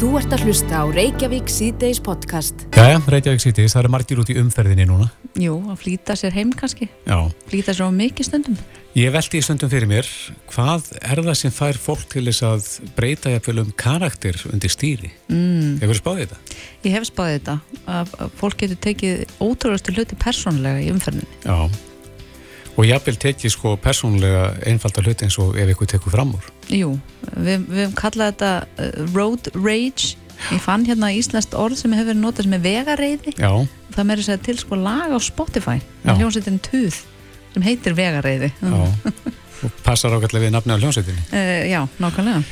[0.00, 2.62] Þú ert að hlusta á Reykjavík síðdeis podcast.
[2.72, 5.10] Jæja, Reykjavík síðdeis, það eru margir út í umferðinni núna.
[5.36, 6.86] Jú, að flýta sér heim kannski.
[7.04, 7.18] Já.
[7.50, 8.54] Flýta sér á mikið stundum.
[8.96, 10.08] Ég veldi í stundum fyrir mér,
[10.54, 15.10] hvað er það sem fær fólk til þess að breyta jafnvel um karakter undir stýri?
[15.28, 15.76] Mm.
[15.82, 16.56] Hefur þú spáðið þetta?
[16.86, 17.58] Ég hef spáðið þetta.
[17.98, 21.28] Að að fólk getur tekið ótrúlega hluti persónlega í umferðinni.
[21.44, 21.58] Já.
[22.80, 26.48] Og jafnvel tekið sko persónulega einfalda hluti eins og ef eitthvað tekur fram úr.
[26.70, 26.94] Jú,
[27.34, 28.50] við, við hefum kallað þetta
[28.86, 30.16] uh, road rage.
[30.50, 33.34] Ég fann hérna íslenskt orð sem hefur verið notað sem er vegareiði.
[33.36, 33.50] Já.
[33.92, 35.76] Það meiri segja til sko lag á Spotify.
[36.06, 36.14] Já.
[36.14, 37.02] Hljómsveitin Tuð
[37.50, 38.52] sem heitir vegareiði.
[38.62, 38.80] Já.
[39.60, 41.26] Og passar ágætlega við nafni á hljómsveitinni.
[41.34, 42.44] Uh, já, nákvæmlega.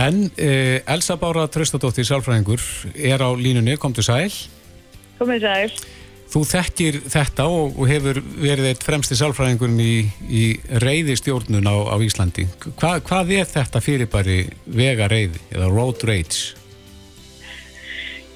[0.00, 2.64] En uh, Elsa Bára Tröstadóttir, sálfræðingur,
[2.94, 4.32] er á línunni, kom til sæl.
[5.20, 5.80] Komið sæl.
[6.30, 9.96] Þú þekkir þetta og, og hefur verið eitt fremsti sálfræðingurinn í,
[10.30, 10.44] í
[10.84, 12.46] reyðistjórnun á, á Íslandi.
[12.78, 16.60] Hva, hvað er þetta fyrirbæri vega reyði eða road rage?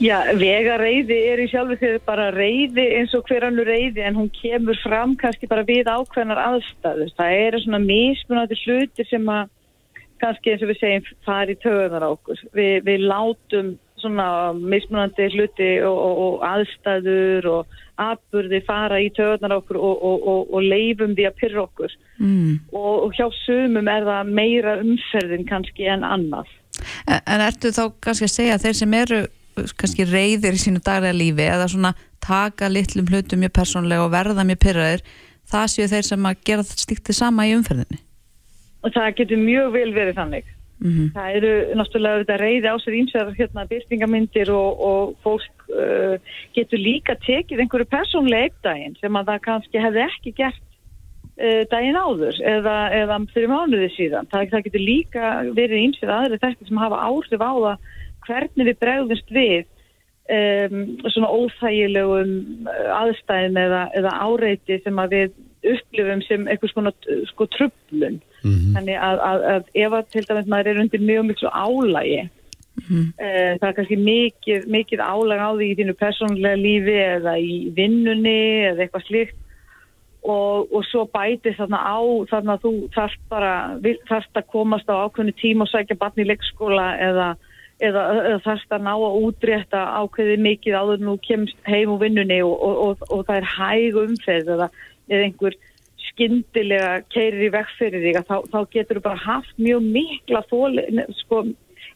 [0.02, 4.30] Já, vegareyði er í sjálfu þegar bara reyði eins og hver annur reyði en hún
[4.34, 7.12] kemur fram kannski bara við ákveðnar aðstæður.
[7.14, 9.52] Það eru svona mismunandi hluti sem að
[10.18, 12.42] kannski eins og við segjum fari töðunar á okkur.
[12.58, 13.70] Vi, við látum
[14.04, 20.64] svona mismunandi hluti og, og, og aðstæður og atburði fara í töðunar okkur og, og
[20.64, 21.94] leifum því að pyrra okkur.
[22.18, 22.58] Mm.
[22.74, 26.50] Og hjá sumum er það meira umferðin kannski en annað.
[27.06, 29.20] En, en ertu þá kannski að segja að þeir sem eru
[29.78, 31.92] kannski reyðir í sínu daglega lífi eða svona
[32.24, 35.04] taka litlum hlutum mjög persónlega og verða mjög pyrraðir
[35.50, 38.00] það séu þeir sem að gera stíkt þið sama í umferðinni
[38.84, 40.50] og það getur mjög vel verið þannig
[40.84, 41.08] mm -hmm.
[41.16, 46.16] það eru náttúrulega þetta reyði á sér ímsæðar hérna byrtingamindir og, og fólk uh,
[46.54, 50.64] getur líka tekið einhverju persónlega eggdægin sem að það kannski hefði ekki gert
[51.40, 55.24] uh, daginn áður eða, eða fyrir mánuði síðan það, það getur líka
[55.60, 57.78] verið ímsæðar aðri þetta sem hafa áhrif á það
[58.26, 59.64] hvernig við bregðumst við
[60.36, 60.78] um,
[61.12, 62.68] svona óþægilegum
[63.00, 65.34] aðstæðin eða, eða áreiti sem að við
[65.74, 66.92] upplifum sem eitthvað svona
[67.30, 68.72] sko trublun mm -hmm.
[68.76, 72.82] þannig að, að, að ef að til dæmis maður er undir mjög miklu álægi mm
[72.88, 73.06] -hmm.
[73.26, 77.54] uh, það er kannski mikið, mikið álæg á því í þínu persónlega lífi eða í
[77.76, 78.40] vinnunni
[78.70, 79.38] eða eitthvað slíkt
[80.24, 82.00] og, og svo bæti þarna á
[82.30, 83.54] þarna þú þarft bara
[84.08, 87.28] þarft að komast á ákveðinu tíma og sækja barn í leikskóla eða,
[87.80, 92.40] eða, eða þarft að ná að útrétta ákveði mikið áður nú kemst heim úr vinnunni
[92.46, 94.70] og, og, og það er hæg umferð eða,
[95.12, 95.58] eða einhver
[96.10, 100.84] skyndilega keirir í vegferðir þig þá, þá getur þú bara haft mjög mikla þóli,
[101.20, 101.44] sko,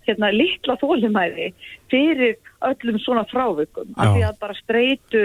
[0.08, 1.50] hérna, litla þólimæði
[1.92, 3.92] fyrir öllum svona frávikum.
[3.97, 5.24] Af því að bara streitu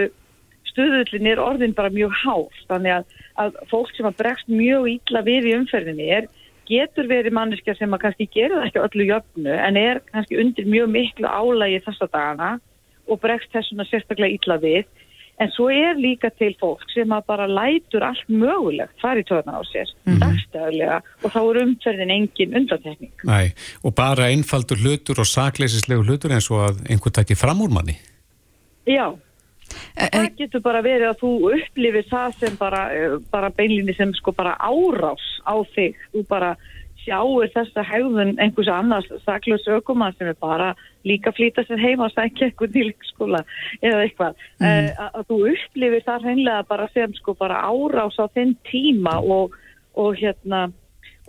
[0.73, 2.61] stuðullin er orðin bara mjög hár.
[2.69, 6.29] Þannig að, að fólk sem að bregst mjög ítla við í umferðinni er
[6.69, 10.69] getur verið manneskja sem að kannski gera það ekki öllu jöfnu en er kannski undir
[10.69, 12.51] mjög miklu álægi þessa dagana
[13.11, 14.87] og bregst þessuna sérstaklega ítla við
[15.41, 19.61] en svo er líka til fólk sem að bara lætur allt mögulegt farið töðna á
[19.65, 20.21] sér mm -hmm.
[20.21, 23.13] dagstæðilega og þá er umferðin engin undantekning.
[23.23, 23.51] Næ,
[23.83, 27.97] og bara einfaldur hlutur og sakleisislegu hlutur eins og að einhver takki fram úr manni?
[28.85, 29.15] Já,
[29.97, 32.81] e það getur bara verið að þú upplifir það sem bara,
[33.31, 36.57] bara beinlinni sem sko bara árás á þig, þú bara
[37.03, 40.73] sjáur þessa hegðun einhversu annars saklaus ökumann sem er bara
[41.07, 43.43] líka flýta sér heima og sækja eitthvað til skóla
[43.81, 44.67] eða eitthvað mm.
[44.67, 49.57] uh, að, þú upplifir það hreinlega bara sem sko bara árás á þinn tíma og,
[49.99, 50.69] og hérna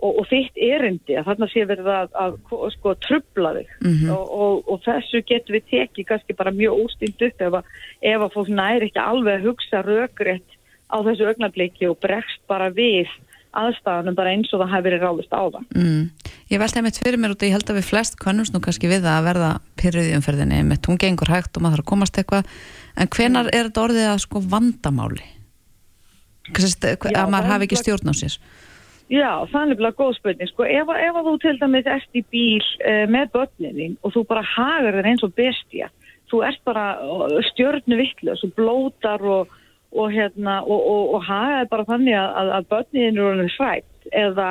[0.03, 3.93] og, og þitt erindi að þarna sé verið að, að, að sko trubla þig mm
[3.93, 4.11] -hmm.
[4.15, 7.71] og, og þessu getur við tekið kannski bara mjög óstýnd upp ef að,
[8.01, 10.51] ef að fólk næri ekki alveg að hugsa rökriðt
[10.91, 13.09] á þessu ögnablikki og bregst bara við
[13.61, 15.63] aðstæðanum bara eins og það hefur verið ráðist á það.
[15.75, 16.03] Mm.
[16.51, 18.61] Ég veldi að mitt fyrir mér út og ég held að við flest kannumst nú
[18.63, 21.91] kannski við að verða pyrruð í umferðinni með hún gengur hægt og maður þarf að
[21.93, 22.53] komast eitthvað
[22.95, 25.25] en hvenar er þetta orðið að sko vandamáli?
[26.53, 28.37] Sest, Já, að maður hafi ekki stjórn á sér?
[29.05, 30.49] Já, það er nefnilega góð spurning.
[30.49, 34.45] Sko, ef, ef þú til dæmis ert í bíl uh, með börninni og þú bara
[34.55, 35.91] hagar þér eins og bestja,
[36.31, 36.85] þú ert bara
[37.51, 39.53] stjórnu vittlu og blótar og
[39.95, 44.49] og hérna og, og, og hagaði bara þannig að, að börnin eru hrætt eða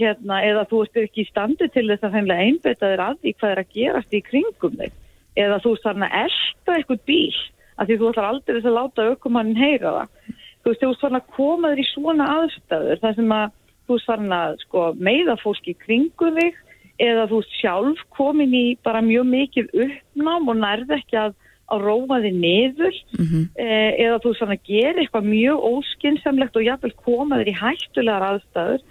[0.00, 3.32] hérna eða þú ert ekki í standi til þess að þeimlega einbeta þér að því
[3.36, 4.94] hvað er að gerast í kringum þig.
[5.40, 7.40] Eða þú ert þarna að elda eitthvað bíl
[7.76, 10.16] af því þú ætlar aldrei þess að láta aukumannin heyra það.
[10.60, 13.46] Þú veist þú ert þarna að koma þér í svona aðstæður þar sem að
[13.86, 16.58] þú ert þarna að sko, meða fólki í kringum þig
[17.00, 21.38] eða þú ert sjálf komin í bara mjög mikið uppnám og nærð ekki að
[21.70, 23.44] að róa þið niður mm -hmm.
[23.64, 28.82] eh, eða þú svona gerir eitthvað mjög óskinsamlegt og jáfnvel koma þér í hættulegar aðstæður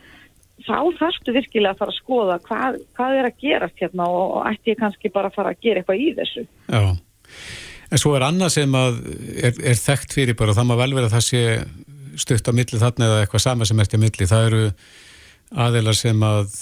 [0.66, 4.50] þá þarftu virkilega að fara að skoða hvað, hvað er að gerast hérna og, og
[4.50, 6.46] ætti ég kannski bara að fara að gera eitthvað í þessu.
[6.68, 6.82] Já,
[7.90, 9.00] en svo er annað sem að
[9.40, 11.44] er, er þekkt fyrir bara og það má vel vera að það sé
[12.20, 14.64] stutt á milli þarna eða eitthvað sama sem ert í milli, það eru
[15.66, 16.58] aðeinar sem að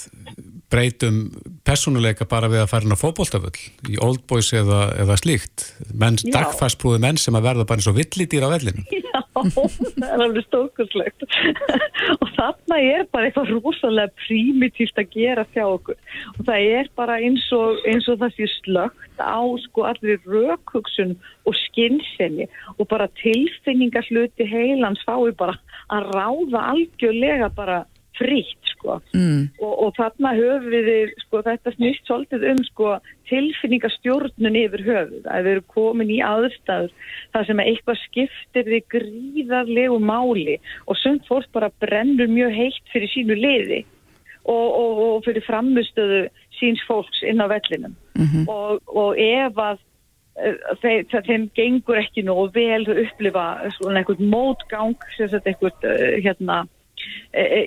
[0.72, 1.20] breytum
[1.64, 5.64] personuleika bara við að fara inn á fókbóltaföll í Old Boys eða, eða slíkt.
[5.96, 9.22] Menn, dagfærsprúði menn sem að verða bara eins og villidýr á vellinu Já,
[9.54, 11.24] það er alveg stókurslegt
[12.22, 15.98] og þarna er bara eitthvað rosalega primitíft að gera þjá okkur.
[16.36, 21.16] Og það er bara eins og, eins og það sé slögt á sko allir rökhugsun
[21.48, 25.56] og skynnsenni og bara tilfinningarsluti heilans fái bara
[25.94, 27.84] að ráða algjörlega bara
[28.18, 29.42] frítt sko mm.
[29.60, 32.94] og, og þarna höfum við sko þetta snýst svolítið um sko
[33.30, 36.94] tilfinningastjórnun yfir höfuð að við erum komin í aðstæður
[37.34, 43.12] þar sem eitthvað skiptir við gríðarlegu máli og sumt fólk bara brennur mjög heitt fyrir
[43.12, 43.82] sínu liði
[44.48, 46.24] og, og, og fyrir framustöðu
[46.58, 48.48] síns fólks inn á vellinum mm -hmm.
[48.86, 49.78] og ef að
[50.38, 55.80] eh, Þeim, þeim gengur ekki nú og vel upplifa svona einhvern mótgang sem þetta einhvern
[55.82, 56.66] uh, hérna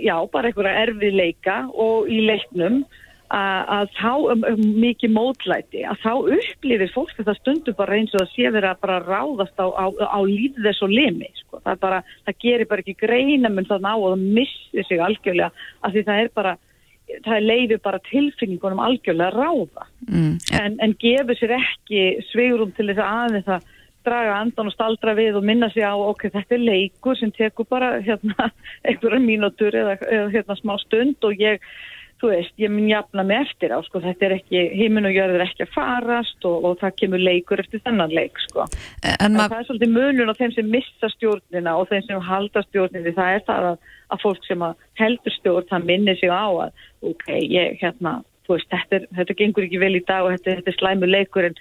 [0.04, 2.84] já, bara einhverja erfiðleika og í leiknum
[3.32, 8.26] að þá um, um, mikið mótlæti að þá upplifir fólk þetta stundu bara eins og
[8.26, 11.62] það sé verið að bara ráðast á, á, á lífið þess og limi sko.
[11.64, 15.52] það, bara, það gerir bara ekki greina menn það ná og það missir sig algjörlega
[15.80, 16.56] af því það er bara
[17.26, 20.34] það leiður bara tilfinningunum algjörlega ráða mm.
[20.60, 23.70] en, en gefur sér ekki sveigurum til þess að aðeins að
[24.06, 27.70] draga andan og staldra við og minna sig á ok, þetta er leikur sem tekur
[27.70, 28.52] bara hérna
[28.88, 31.64] einhverja mínútur eða, eða hérna smá stund og ég
[32.22, 35.44] þú veist, ég mun jafna mig eftir á sko, þetta er ekki, heiminn og jörður
[35.46, 38.68] ekki að farast og, og það kemur leikur eftir þennan leik sko.
[39.10, 43.16] En það er svolítið munun á þeim sem missa stjórnina og þeim sem halda stjórnina,
[43.18, 46.86] það er það að, að fólk sem að heldur stjórn, það minnir sig á að
[47.14, 50.60] ok, ég, hérna, þú veist, þetta, er, þetta gengur ekki vel í dag og þetta,
[50.60, 51.58] þetta er slæmu leikur en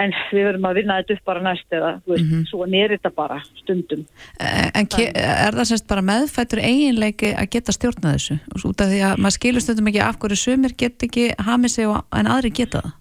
[0.00, 2.46] en við verðum að vinna þetta upp bara næst eða veist, mm -hmm.
[2.48, 4.06] svo nýr þetta bara stundum.
[4.40, 8.38] En, en er það semst bara meðfættur eiginleiki að geta stjórna þessu?
[8.64, 11.86] Út af því að maður skilur stundum ekki af hverju sumir get ekki hamið sig
[11.86, 12.98] en aðri geta það.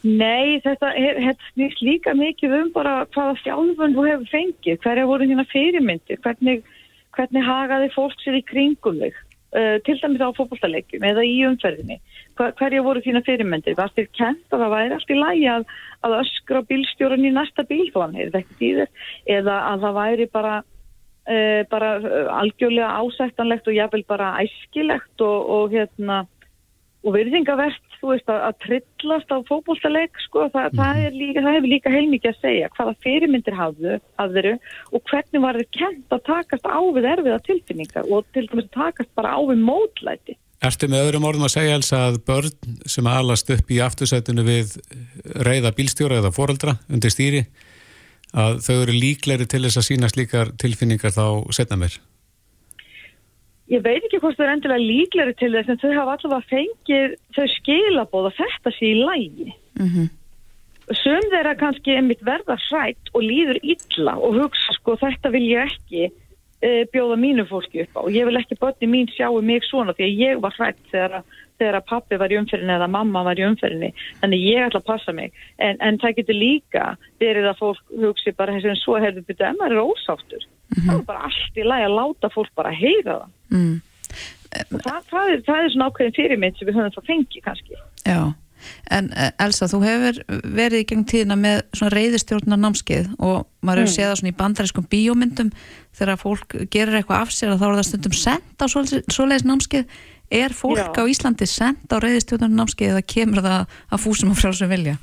[0.00, 0.94] Nei, þetta
[1.52, 6.62] snýst líka mikið um bara hvaða þjálfun þú hefur fengið, hverja voru hérna fyrirmyndir hvernig,
[7.12, 9.18] hvernig hagaði fólk sér í kringum þig
[9.56, 12.00] uh, til dæmis á fólkváltalegjum eða í umferðinni.
[12.38, 13.78] Hver, hverja voru þína fyrirmyndir?
[13.78, 15.70] Var þér kent að það væri allt í lægi að,
[16.06, 17.88] að öskra bílstjórun í næsta bíl
[19.30, 25.50] eða að það væri bara uh, bara uh, algjörlega ásættanlegt og jáfnvel bara æskilegt og,
[25.56, 26.24] og hérna
[27.00, 30.80] og virðingavert, þú veist, að, að trillast á fókbólstaleg, sko, það, mm.
[30.80, 34.52] það, líka, það hefur líka heilmikið að segja hvaða fyrirmyndir hafðu að veru
[34.90, 39.12] og hvernig var þið kent að takast á við erfiða tilfinningar og til dæmis takast
[39.16, 40.36] bara á við mótlæti.
[40.60, 44.76] Ertu með öðrum orðum að segja alls að börn sem alast upp í aftursætunu við
[45.40, 47.46] reyða bílstjóra eða foreldra undir stýri,
[48.36, 51.96] að þau eru líkleri til þess að sína slíkar tilfinningar þá setna mér?
[53.70, 57.18] Ég veit ekki hvort þau er endilega líkleri til þess en þau hafa allavega fengið
[57.36, 60.08] þau skilabóð að þetta sé í lægi mm -hmm.
[61.02, 65.70] sum þeirra kannski einmitt verða hrætt og líður illa og hugsa sko þetta vil ég
[65.70, 66.10] ekki
[66.60, 68.00] e, bjóða mínu fólki upp á.
[68.04, 71.24] Og ég vil ekki börni mín sjáu mig svona því að ég var hrætt þegar,
[71.58, 73.92] þegar að pappi var í umferðinni eða mamma var í umferðinni.
[74.20, 75.32] Þannig ég ætla að passa mig.
[75.58, 76.86] En, en það getur líka
[77.20, 80.82] verið að fólk hugsi bara þess að svo hefur byrjuð en maður er ósáttur mm
[80.82, 80.90] -hmm.
[80.90, 83.80] það er bara allt í lagi að láta fólk bara heyra það mm.
[84.84, 87.74] það, það, er, það er svona ákveðin fyrirmynd sem við höfum það fengið kannski
[88.06, 88.20] Já,
[88.90, 93.82] en eh, Elsa þú hefur verið í gegn tíðina með svona reyðistjórnar námskeið og maður
[93.82, 93.96] hefur mm.
[93.96, 95.52] séð það svona í bandarískum bíómyndum
[95.98, 99.86] þegar fólk gerir eitthvað af sér og þá er það stundum sendt á svoleiðis námskeið
[100.30, 101.02] er fólk Já.
[101.02, 104.96] á Íslandi sendt á reyðistjórnar námskeið eða kemur það að fúsum og frálsum vilja?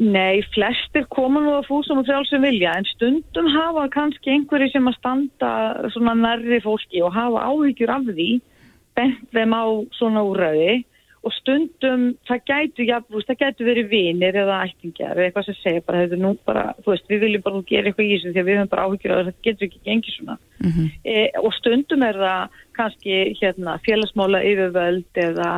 [0.00, 4.88] Nei, flestir koma nú að fúsum og frjálsum vilja en stundum hafa kannski einhverju sem
[4.88, 5.50] að standa
[5.92, 8.30] svona nærri fólki og hafa áhyggjur af því
[8.96, 9.64] bent þeim á
[9.98, 10.80] svona úrraði
[11.22, 15.84] og stundum það gætu, já, það gætu verið vinir eða ættingjar eða eitthvað sem segir
[15.86, 18.58] bara, þetta nú bara, veist, við viljum bara gera eitthvað í þessu því að við
[18.58, 20.88] höfum bara áhyggjur að þetta getur ekki gengið svona mm -hmm.
[21.04, 25.52] e, og stundum er það kannski hérna félagsmála yfirvöld eða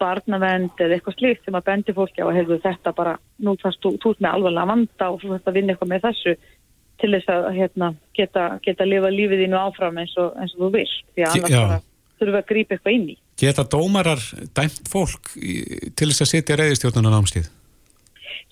[0.00, 3.12] barnavend eða eitthvað slíkt sem að bendi fólki á að hefðu þetta bara,
[3.44, 6.34] nú þarfst þú út með alvarlega vanda og þú þarfst að vinna eitthvað með þessu
[7.00, 10.64] til þess að hérna, geta, geta að lifa lífið þínu áfram eins og, eins og
[10.64, 11.78] þú vilt, því að annars bara
[12.20, 13.16] þurfum við að grípa eitthvað inn í.
[13.40, 14.26] Geta dómarar
[14.58, 15.54] dæmt fólk í,
[15.96, 17.48] til þess að setja reyðistjórnuna námstíð?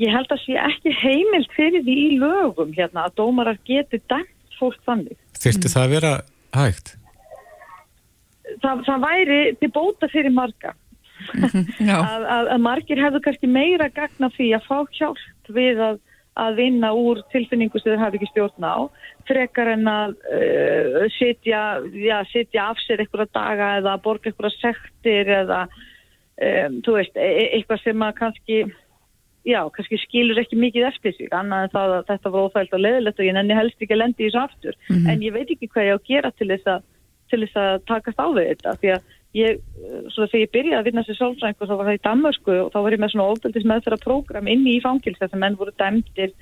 [0.00, 4.56] Ég held að sé ekki heimilt fyrir því í lögum hérna að dómarar geti dæmt
[4.56, 5.18] fólk þannig.
[5.36, 5.74] Þurfti mm.
[5.74, 6.14] það að vera
[6.56, 6.94] hægt?
[8.62, 10.74] það, það væri til bóta fyrir marga
[12.00, 16.00] að, að, að margir hefðu kannski meira gagna því að fá hjálp við að,
[16.38, 18.76] að vinna úr tilfinningu sem þeir hafi ekki stjórn á
[19.28, 25.32] frekar en að uh, sitja, já, sitja af sér einhverja daga eða borga einhverja sektir
[25.42, 28.60] eða um, þú veist, e, e eitthvað sem að kannski
[29.48, 32.84] já, kannski skilur ekki mikið eftir sig, annað en það að þetta var óþægilt og
[32.84, 35.10] leðilegt og ég nenni helst ekki að lendi í þessu aftur, mm -hmm.
[35.12, 36.82] en ég veit ekki hvað ég á að gera til þess að,
[37.30, 39.60] til þess að takast á við þetta, því að ég,
[40.14, 42.78] svona þegar ég byrjaði að vinna sér sálfræðingu þá var það í Danmarku og þá
[42.84, 46.32] var ég með svona ofbeldis meðferða program inni í fangils þess að menn voru dæmtir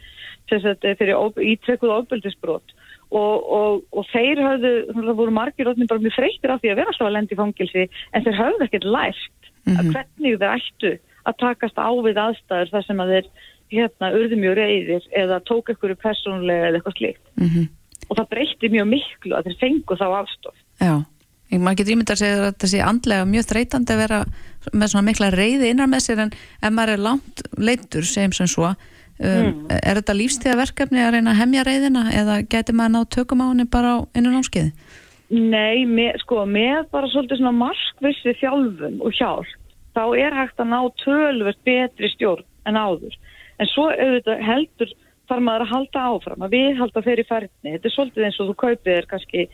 [0.46, 1.14] fyrir
[1.50, 2.76] ítrekkuð ofbeldisbrot
[3.10, 6.80] og, og, og þeir hafðu, það voru margir óttin bara mjög freytir af því að
[6.80, 9.78] vera alltaf að lendi í fangilsi en þeir hafðu ekkert lært mm -hmm.
[9.78, 10.92] að hvernig þeir ættu
[11.26, 13.28] að takast á við aðstæður þar sem að þeir
[13.74, 17.66] hérna urði mjög reyðir eða tók ekkur personlega eða eitthvað slikt mm -hmm.
[18.08, 20.94] og það breytti mjög miklu að þeir fengu þá afstof Já,
[21.52, 24.20] maður getur ímyndað að segja að þetta sé andlega mjög þreytandi að vera
[24.72, 28.50] með svona mikla reyði innan með sér en ef maður er langt leitur segjum sem
[28.50, 28.76] svo um,
[29.22, 29.60] mm.
[29.78, 33.68] er þetta lífstíðaverkefni að reyna að hemja reyðina eða getur maður ná tökum á henni
[33.70, 34.72] bara á innan áskiði?
[35.26, 39.54] Nei, með, sko, með bara svolítið svona markvissi þjálfun og hjálp
[39.96, 43.14] þá er hægt að ná tölvert betri stjórn en áður.
[43.56, 44.92] En svo auðvitað heldur
[45.26, 47.72] þarf maður að halda áfram, að við halda þeirri færðni.
[47.72, 49.46] Þetta er svolítið eins og þú kaupið er kannski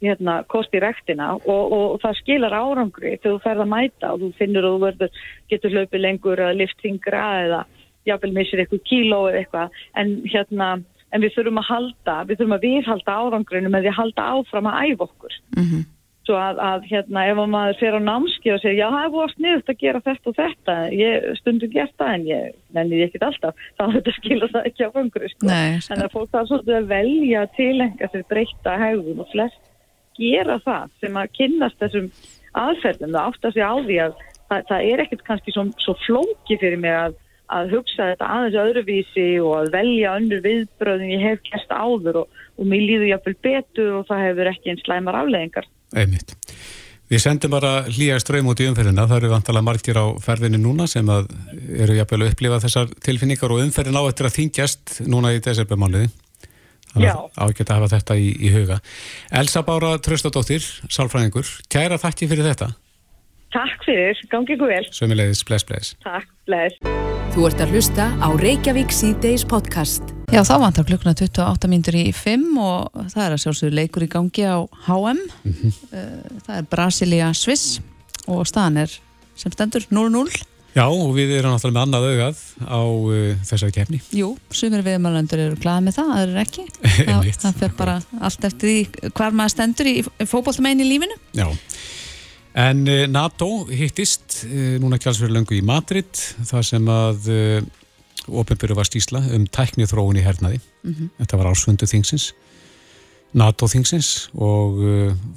[0.00, 4.24] hérna, kosti rektina og, og, og það skilar árangri þegar þú ferð að mæta og
[4.24, 5.20] þú finnur og þú verður,
[5.52, 7.60] getur hlaupið lengur að liftingra eða
[8.08, 9.78] jáfnvel missir eitthvað kíló eða eitthvað.
[10.00, 10.72] En hérna
[11.10, 14.70] en við þurfum að halda, við þurfum að viðhalda árangrinu með því að halda áfram
[14.70, 15.40] að æfa okkur.
[15.56, 15.88] Mm -hmm
[16.30, 19.32] svo að, að hérna ef maður fer á námski og segir já það er búið
[19.34, 20.76] sniðut að gera þetta og þetta.
[20.94, 24.86] Ég stundum gert það en ég nenni ég ekkit alltaf, þá þetta skilur það ekki
[24.86, 25.50] á fengur sko.
[25.50, 29.69] en að fólk það svolítið að velja að tilenga sér breyta hegðun og flest
[30.20, 32.12] gera það sem að kynnast þessum
[32.60, 35.96] aðferðum það átt að segja á því að það, það er ekkert kannski svo, svo
[36.04, 37.18] flóki fyrir mig að
[37.50, 42.36] að hugsa þetta aðeins öðruvísi og að velja önnur viðbröðin ég hef gæst áður og,
[42.58, 45.66] og mér líður jáfnvel betur og það hefur ekki einn slæmar afleðingar.
[45.96, 46.36] Einmitt.
[47.10, 50.86] Við sendum bara hlýja ströym út í umferðina, það eru vantala margir á ferðinu núna
[50.90, 55.42] sem eru jafnvel að upplifa þessar tilfinningar og umferðin á eftir að þingjast núna í
[55.42, 56.12] desembermáliði.
[56.96, 58.80] Ágætt að hafa þetta í, í huga.
[59.30, 62.72] Elsa Bára Tröstadóttir, sálfræðingur, kæra þakki fyrir þetta.
[63.50, 64.84] Takk fyrir, gangið vel.
[64.94, 65.94] Sömulegis, bless, bless.
[66.04, 66.76] Takk, bless.
[67.34, 70.02] Þú ert að hlusta á Reykjavík C-Days podcast.
[70.30, 74.10] Já, þá vantar klukkuna 28 mínutur í 5 og það er að sjálfsögur leikur í
[74.10, 75.18] gangi á HM.
[75.18, 75.72] Mm -hmm.
[76.46, 77.80] Það er Brasilia-Sviss
[78.26, 78.90] og staðan er
[79.34, 80.26] sem stendur 0-0.
[80.70, 83.14] Já, og við erum náttúrulega með annað augað á uh,
[83.48, 83.98] þessari kefni.
[84.14, 86.66] Jú, sumir viðmælandur eru glæðið með það, það er ekki.
[87.08, 87.94] það, það fer bara
[88.28, 89.94] allt eftir því hvar maður stendur í
[90.30, 91.16] fókbóltamegin í lífinu.
[91.34, 91.48] Já.
[92.62, 97.56] En uh, NATO hittist uh, núna kjálsverðu löngu í Madrid þar sem að uh,
[98.30, 100.60] ofinbyrju var stísla um tækni þróun í hernaði.
[100.84, 101.08] Mm -hmm.
[101.18, 102.28] Þetta var ásvöndu þingsins,
[103.34, 104.78] NATO þingsins og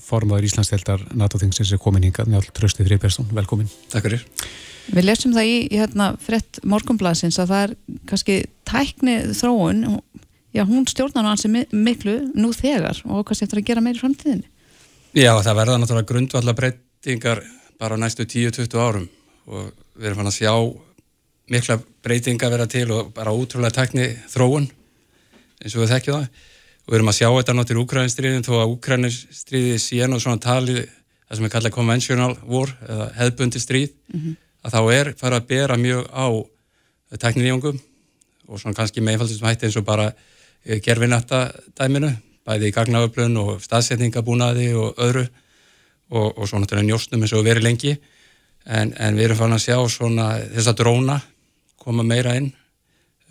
[0.01, 3.29] formadur Íslandsdeldar NATO þingsins er komin hingað með all tröstið Friðbergsson.
[3.33, 3.69] Velkomin.
[3.93, 4.25] Takk fyrir.
[4.91, 7.75] Við lesum það í, í hérna, frett morgunblasins að það er
[8.09, 8.37] kannski
[8.67, 9.83] tækni þróun,
[10.53, 14.49] já hún stjórnar hansi miklu nú þegar og kannski eftir að gera meiri framtíðinni.
[15.13, 17.43] Já það verða náttúrulega grundvallar breytingar
[17.79, 19.07] bara næstu 10-20 árum
[19.47, 20.53] og við erum fann að sjá
[21.53, 24.67] mikla breytingar vera til og bara útrúlega tekni þróun
[25.63, 26.27] eins og við þekkjum það
[26.83, 30.41] og við erum að sjá þetta náttúrulega í Úkrænistríðin þó að Úkrænistríði síðan og svona
[30.43, 34.35] tali það sem við kalla conventional war eða hefðbundi stríð mm -hmm.
[34.63, 36.27] Að þá er fara að bera mjög á
[37.20, 37.79] tekniníjungum
[38.48, 41.46] og svona kannski meðfaldistum hætti eins og bara eh, gerfinætta
[41.77, 42.12] dæminu
[42.43, 45.24] bæði í gagnaöflun og staðsetningabúnaði og öðru
[46.13, 47.93] og, og svo náttúrulega njóstnum eins og verið lengi.
[48.63, 51.17] En, en við erum fann að sjá svona þessa dróna
[51.79, 52.51] koma meira inn.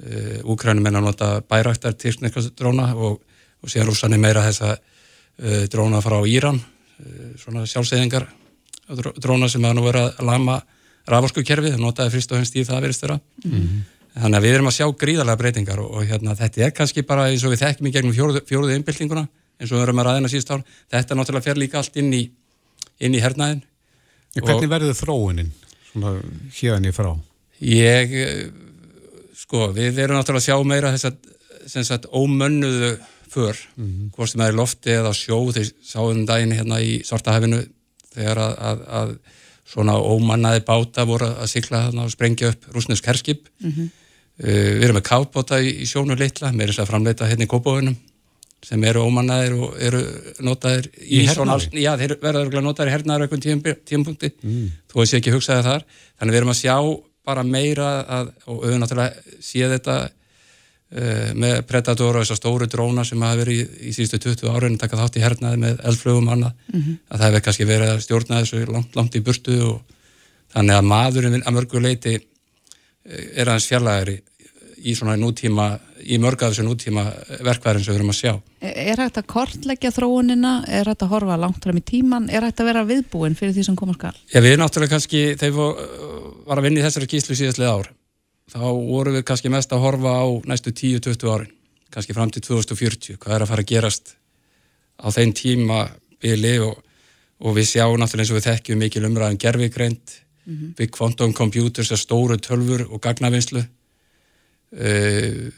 [0.03, 3.21] Uh, Úkrænum er að nota bæraktar týrkneska dróna og,
[3.63, 8.27] og síðan rússan er meira þessa uh, dróna frá Íran uh, svona sjálfsæðingar
[9.23, 10.57] dróna sem að nú vera að lama
[11.09, 13.81] rafarskukerfið, það notaði frist og hennst í það verist þeirra mm -hmm.
[14.21, 17.29] þannig að við erum að sjá gríðarlega breytingar og, og hérna, þetta er kannski bara
[17.31, 19.27] eins og við þekkjum í gegnum fjóruðu, fjóruðu innbyltinguna
[19.59, 22.23] eins og við erum að ræðina síðust ár þetta náttúrulega fer líka allt inn í
[23.01, 23.63] inn í hernaðin
[24.33, 25.51] Hvernig verður þróunin
[25.93, 27.11] hérna í frá?
[27.61, 28.15] Ég
[29.37, 32.95] sko, við erum náttúrulega að sjá meira þess að ómönnuðu
[33.33, 34.11] för, mm -hmm.
[34.17, 37.63] hvort sem er lofti eða sjó, þeir sáum daginn hérna í Svartahafinu
[38.13, 39.15] þegar að, að, að
[39.73, 43.91] svona ómannaði báta voru að sykla þarna og sprengja upp rúsnesk herskip mm -hmm.
[44.45, 47.53] uh, við erum með kápbóta í, í sjónu litla, með þess að framleita hérna í
[47.53, 47.97] Kópavunum
[48.63, 50.01] sem eru ómannaðir og eru
[50.47, 51.83] notaðir í, Í svona hernaði?
[51.83, 54.69] já, þeir verða notaðir í hernaðar eitthvað tíum, tíumpunkti mm.
[54.93, 55.87] þú veist ekki hugsaði þar
[56.19, 56.77] þannig við erum að sjá
[57.27, 59.97] bara meira að, og við náttúrulega sé þetta
[60.93, 64.99] með Predator og þessar stóru dróna sem hafa verið í, í síðustu 20 árin taka
[65.01, 68.99] þátt í hernaði með eldflögum annað að það hefur kannski verið að stjórna þessu langt,
[68.99, 69.79] langt í burtu og
[70.53, 74.19] þannig að maðurinn að mörgu leiti eh, er aðeins fjarlægari
[74.83, 75.69] í svona nútíma,
[76.03, 77.05] í mörg af þessu nútíma
[77.47, 78.33] verkværin sem við erum að sjá.
[78.67, 80.55] Er að kortleggja þróunina?
[80.67, 82.29] Er hægt að horfa langt fram í tíman?
[82.33, 84.15] Er hægt að vera viðbúin fyrir því sem koma skal?
[84.33, 87.93] Já, við náttúrulega kannski, þegar við var að vinna í þessari skýslu síðastlega ár,
[88.53, 91.53] þá vorum við kannski mest að horfa á næstu 10-20 árin,
[91.93, 94.17] kannski fram til 2040, hvað er að fara að gerast
[95.01, 95.85] á þeim tíma
[96.23, 96.77] bili og,
[97.43, 100.19] og við sjáum náttúrulega eins og við þekkjum mikil umræðum gerfigreind,
[100.77, 105.51] big quantum computers, stóru tölfur og gagnavinslu uh,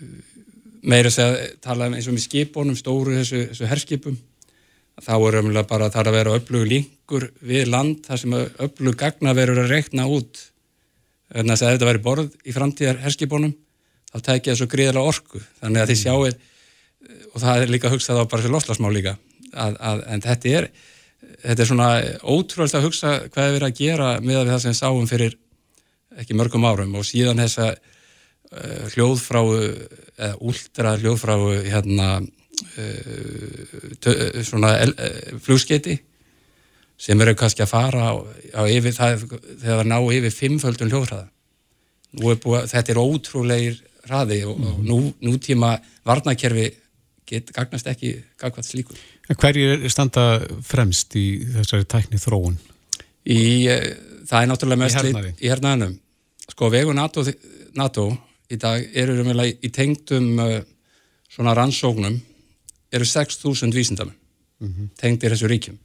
[0.84, 4.18] meira að tala eins og með skipunum, stóru þessu, þessu herskipum.
[5.00, 9.32] Þá er umlega bara þar að vera öflug linkur við land þar sem öflug gagna
[9.34, 10.42] verður að reikna út
[11.32, 13.54] þess að ef þetta væri borð í framtíðar herskipunum
[14.10, 15.40] þá tækja það svo gríðarlega orku.
[15.60, 16.42] Þannig að þið sjáið
[17.34, 19.16] og það er líka hugsað á bara sér loslasmál líka
[19.52, 20.68] að, að, en þetta er
[21.44, 21.88] þetta er svona
[22.22, 25.36] ótrúlega að hugsa hvað er verið að gera með það sem við sáum fyrir
[26.20, 33.58] ekki mörgum árum og síðan þessa uh, hljóðfráu eða úldra hljóðfráu hérna uh,
[34.46, 35.98] svona el, uh, flugskeiti
[36.98, 38.12] sem eru kannski að fara á,
[38.54, 39.24] á yfir, það,
[39.62, 41.28] þegar það ná yfir fimmföldun hljóðhraða.
[42.14, 45.74] Búið, þetta er ótrúlegir hraði og, og nú, nútíma
[46.06, 46.68] varnakerfi
[47.26, 49.00] get gagnast ekki gagvað slíkur
[49.40, 50.24] hverjir standa
[50.64, 52.58] fremst í þessari tækni þróun?
[53.24, 53.40] í,
[53.72, 53.86] uh,
[54.28, 55.96] það er náttúrulega mest Í hernaðinum.
[56.44, 57.24] Sko vegu NATO,
[57.78, 58.10] NATO
[58.52, 60.58] í dag eru umvegulega í tengdum uh,
[61.32, 62.18] svona rannsóknum
[62.94, 64.20] eru 6.000 vísindamenn
[65.00, 65.78] tengdir þessu ríkjum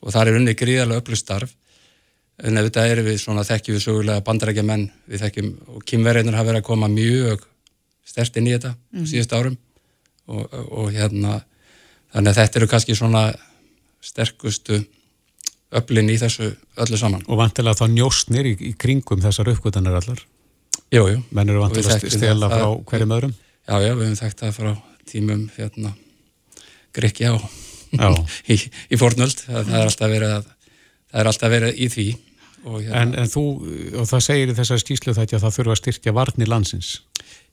[0.00, 1.56] og það er unni gríðarlega öllu starf
[2.40, 6.38] en ef þetta er við svona þekkjum við sögulega bandarækja menn við þekkjum og kymverðinur
[6.38, 7.44] hafa verið að koma mjög
[8.06, 9.58] stert inn í þetta mm síðust árum
[10.30, 11.40] og, og hérna
[12.14, 13.24] þannig að þetta eru kannski svona
[14.00, 14.80] sterkustu
[15.70, 16.50] öflin í þessu
[16.82, 20.22] öllu saman Og vantilega þá njóstnir í, í kringum þessar uppgötanar allar.
[20.90, 21.22] Jú, jú.
[21.30, 23.34] Menn eru vantilega að stela frá hverjum öðrum.
[23.68, 24.70] Já, já, við hefum þekkt það frá
[25.10, 25.92] tímum hérna
[26.96, 27.34] Grikki á.
[28.54, 28.56] í,
[28.90, 30.50] í fornöld, það, það er alltaf verið að,
[31.10, 32.08] það er alltaf verið í því.
[32.60, 33.42] Og hérna, En, en þú,
[34.02, 36.90] og það segir í þessari skýslu þetta að það þurfa að styrkja varni landsins.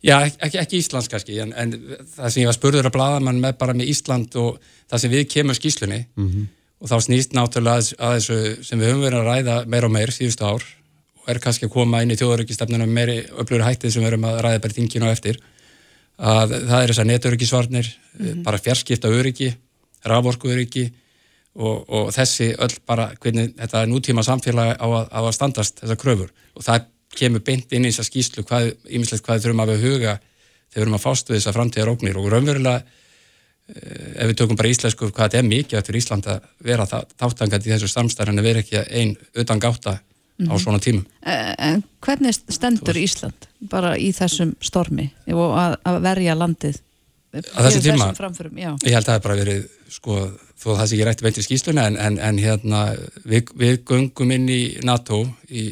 [0.03, 1.71] já, ekki, ekki Íslands kannski en, en
[2.17, 4.57] það sem ég var spurður að blaða mann með bara með Ísland og
[4.91, 6.01] það sem við kemur skýslunni
[6.77, 10.11] og þá snýst náttúrulega að, þessu sem við höfum verið að ræða meir og meir
[10.13, 10.61] síðustu ár
[11.23, 14.41] og er kannski að koma inn í þjóðaríkistefnunum meiri öflugur hættið sem við erum að
[14.45, 15.39] ræða bara þinginu á eftir
[16.19, 17.89] að það er þessar netöryggisvarnir
[18.45, 19.53] bara fjarskipta öryggi
[20.05, 20.85] raforku öryggi
[21.57, 25.99] og, og þessi öll bara hvernig þetta nútíma samfélag á að, á að standast þessar
[26.01, 26.31] kröfur.
[26.57, 30.17] Og það kemur beint inn í þessa skýslu hvað, ímislegt hvað þurfum að við huga
[30.67, 34.59] þegar við erum að fást við þessar framtíðar ógnir og raunverulega eh, ef við tökum
[34.59, 38.43] bara íslensku hvað þetta er mikið fyrir Ísland að vera þáttangandi í þessu samstæðan en
[38.43, 39.97] að vera ekki einn utan gáta
[40.37, 41.07] á svona tímum.
[41.25, 46.81] Eh, En hvernig stendur Ísland bara í þessum stormi og að, að verja landið
[47.33, 48.11] Þessum fyrir tíma?
[48.15, 48.69] framförum, já.
[48.85, 50.19] Ég held að það hef bara verið, sko,
[50.55, 52.83] þó það sé ekki rætti beint í skýsluna, en, en, en hérna,
[53.27, 55.19] við, við göngum inn í NATO
[55.51, 55.65] í,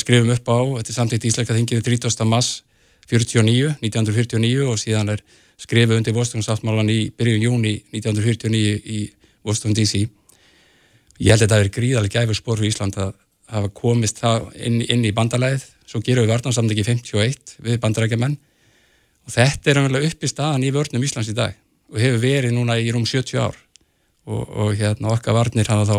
[0.00, 2.24] skrifum upp á, þetta er samtíkt íslenska þingið 30.
[2.26, 2.62] mass
[3.08, 5.22] 49, 1949 og síðan er
[5.60, 8.98] skrifið undir Vostunsáttmálan í byrjun júni 1949 í
[9.46, 10.04] Washington DC.
[11.18, 13.14] Ég held að þetta er gríðarlega gæfur spór fyrir Ísland að
[13.48, 18.36] hafa komist það inn, inn í bandalæðið, svo gerum við vartansamliki 51 við bandarækjumenn
[19.28, 21.56] og þetta er umverulega upp í staðan í vörnum Íslands í dag
[21.92, 23.56] og hefur verið núna í rúm 70 ár
[24.28, 25.98] og, og hérna okkar varnir hafa þá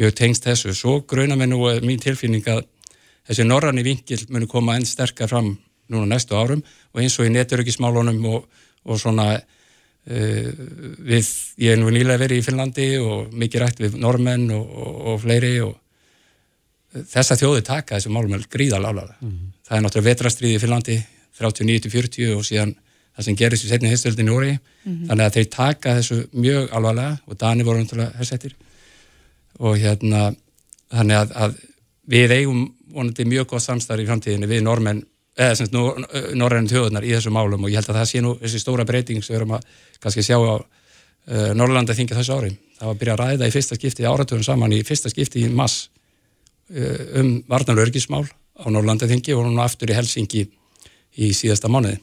[0.00, 0.74] mjög tengst þessu.
[0.76, 2.64] Svo gruna mig nú eh, mín tilfinning að
[3.28, 5.54] þessi norranni vingil muni koma enn sterkar fram
[5.92, 6.60] núna næstu árum
[6.92, 8.44] og eins og í neturökismálunum og,
[8.88, 10.48] og svona uh,
[11.04, 11.28] við,
[11.60, 15.20] ég er nú nýlega verið í Finnlandi og mikið rætt við normenn og, og, og
[15.24, 15.76] fleiri og
[17.12, 19.18] þessa þjóði taka þessu málum er gríðalálega.
[19.68, 20.98] Það er náttúrulega vetrastriði í Finnlandi
[21.40, 22.74] 39-40 og síðan
[23.12, 24.52] það sem gerist í setni heistöldin í orði
[24.84, 28.54] þannig að þeir taka þessu mjög alvarlega og Dani voru náttúrulega hersettir.
[29.60, 30.32] Og hérna
[30.92, 31.56] þannig að, að
[32.12, 35.02] við eigum vonandi mjög gott samstarf í framtíðinni við normenn
[35.38, 37.64] eða sem norrænum þjóðunar í þessu málum.
[37.64, 39.66] Og ég held að það sé nú þessi stóra breyting sem við erum að
[40.02, 42.52] kannski sjá á uh, Norrlanda þingja þessu ári.
[42.78, 45.52] Það var að byrja að ræða í fyrsta skipti áratöðun saman í fyrsta skipti í
[45.52, 45.86] mass
[46.72, 50.46] uh, um varnar örgismál á Norrlanda þingi og núna aftur í Helsingi
[51.16, 51.98] í síðasta mánuði.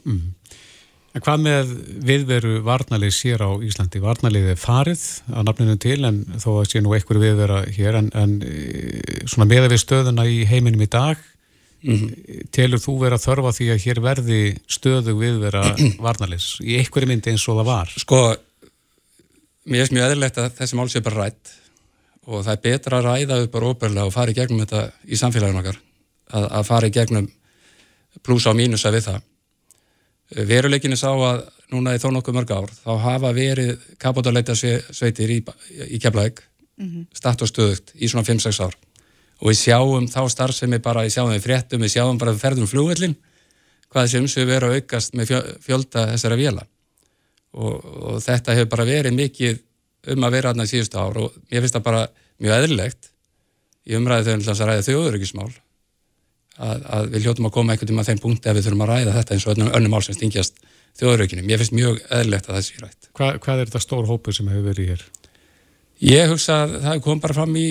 [1.10, 1.70] En hvað með
[2.06, 3.98] viðveru varnalið sér á Íslandi?
[4.02, 5.02] Varnalið er farið
[5.34, 9.48] á nafninu til en þó að sé nú einhverju viðvera hér en, en e, svona
[9.50, 11.18] meða við stöðuna í heiminum í dag
[11.82, 12.44] mm -hmm.
[12.54, 15.64] telur þú vera þörfa því að hér verði stöðu viðvera
[16.06, 17.92] varnaliðs í einhverju myndi eins og það var?
[17.96, 18.20] Sko,
[19.66, 21.54] mér finnst mjög eðlilegt að þessi mál sé bara rætt
[22.26, 25.16] og það er betra að ræða upp bara óperlega og fara í gegnum þetta í
[25.16, 25.78] samfélaginu okkar
[26.30, 27.30] að, að fara í gegnum
[28.22, 29.22] plusa og mínusa við það.
[30.50, 35.40] Veruleikinni sá að núna í þó nokkuð mörg ár þá hafa verið kapotaleita sveitir í,
[35.90, 37.06] í keflaug mm -hmm.
[37.14, 38.76] statt og stöðugt í svona 5-6 ár.
[39.40, 43.16] Og við sjáum þá starfsemi bara, við sjáum við fréttum, við sjáum bara ferðum flugvellin
[43.90, 45.32] hvað sem við verum að aukast með
[45.64, 46.66] fjölda þessara vila
[47.52, 49.58] og, og þetta hefur bara verið mikið
[50.14, 52.04] um að vera aðnað síðustu ár og ég finnst það bara
[52.40, 53.10] mjög eðlilegt
[53.90, 55.50] í umræðu þegar við ætlum að ræða þjóðurökismál
[56.60, 58.92] að, að við hljóttum að koma einhvern veginn að þeim punkti að við þurfum að
[58.92, 60.60] ræða þetta eins og önnum, önnum mál sem stingjast
[61.00, 61.44] þjóðraukinu.
[61.46, 63.08] Mér finnst mjög eðlilegt að það sé rætt.
[63.16, 65.06] Hva, hvað er þetta stór hópu sem hefur verið hér?
[66.04, 67.68] Ég hugsa að það kom bara fram í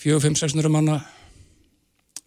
[0.00, 0.98] 4-5-600 manna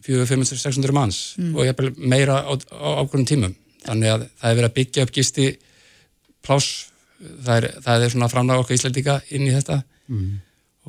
[0.04, 1.52] 4-5-600 manns mm.
[1.54, 3.54] og ég hef meira á, á ákveðin tímum.
[3.84, 5.46] Þannig að það hefur verið að byggja upp gisti
[6.44, 6.68] plás,
[7.44, 9.80] það er, það er svona framlega okkar íslendika inn í þetta.
[10.12, 10.36] Mm.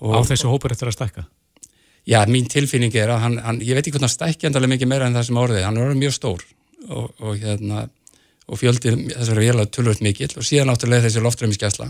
[0.03, 1.25] Á þessu hópur eftir að stakka?
[2.05, 4.91] Já, mín tilfinning er að hann, hann ég veit ekki hvernig hann stækja endalega mikið
[4.91, 6.43] meira en það sem orðið, hann er orðið mjög stór
[6.85, 7.85] og, og, hérna,
[8.45, 11.89] og fjöldi þessari vélag tölvöld mikill og síðan átturlega þessi loftrömmiskesla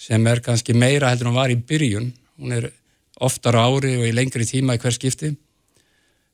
[0.00, 2.10] sem er kannski meira heldur en hún var í byrjun,
[2.40, 2.70] hún er
[3.20, 5.34] oftar ári og í lengri tíma í hver skipti.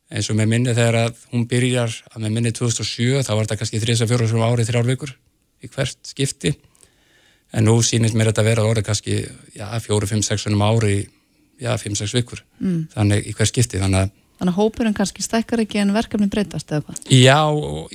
[0.07, 3.59] Eins og með minni þegar að hún byrjar að með minni 2007 þá var þetta
[3.63, 5.15] kannski 3-4 ári þrjár vikur
[5.67, 6.55] í hvert skipti.
[7.55, 9.19] En nú sínist mér þetta að vera orðið kannski
[9.59, 10.95] 4-5-6 ári
[11.61, 12.81] já, 5-6 vikur mm.
[12.95, 16.69] þannig í hver skipti þannig að Þannig að hópurinn kannski stækkar ekki en verkefni breytast
[16.69, 16.99] eða hvað?
[17.09, 17.41] Já,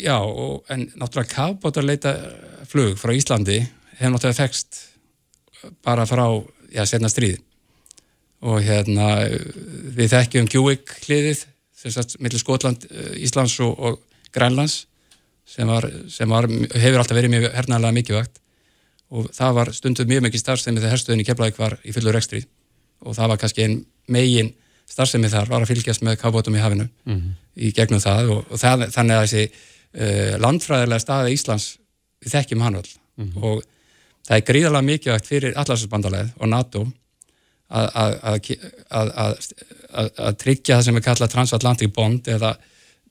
[0.02, 0.16] já,
[0.74, 2.14] en náttúrulega kafbótarleita
[2.72, 3.60] flug frá Íslandi
[4.00, 4.80] hefur náttúrulega fekst
[5.86, 6.26] bara frá,
[6.74, 7.38] já, setna stríð
[8.42, 9.12] og hérna
[9.94, 11.44] við þekkjum Kjúik hliðið
[11.78, 14.00] sem sagt, millir Skotland, eh, Íslands og, og
[14.34, 14.88] Grænlands
[15.46, 18.42] sem, var, sem var, hefur alltaf verið mjög hernaðlega mikilvægt
[19.12, 22.48] og það var stunduð mjög mikið starfstæmi þegar herstuðin í Keflavík var í fullur ekstrið
[23.02, 23.80] og það var kannski einn
[24.12, 24.52] megin
[24.92, 27.32] starfsemi þar var að fylgjast með kábótum í hafinu mm -hmm.
[27.56, 31.68] í gegnum það og, og það, þannig að þessi uh, landfræðilega staði Íslands
[32.22, 32.96] við þekkjum hann all mm
[33.28, 33.44] -hmm.
[33.44, 33.56] og
[34.28, 36.80] það er gríðarlega mikilvægt fyrir allarsbandalegð og NATO
[37.72, 38.38] að
[40.38, 42.58] tryggja það sem við kalla transatlantic bond eða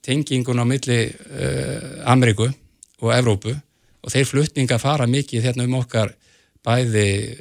[0.05, 2.53] tengingun á milli uh, Ameríku
[3.01, 3.53] og Evrópu
[4.01, 6.13] og þeir flutninga fara mikið hérna um okkar
[6.65, 7.39] bæði uh,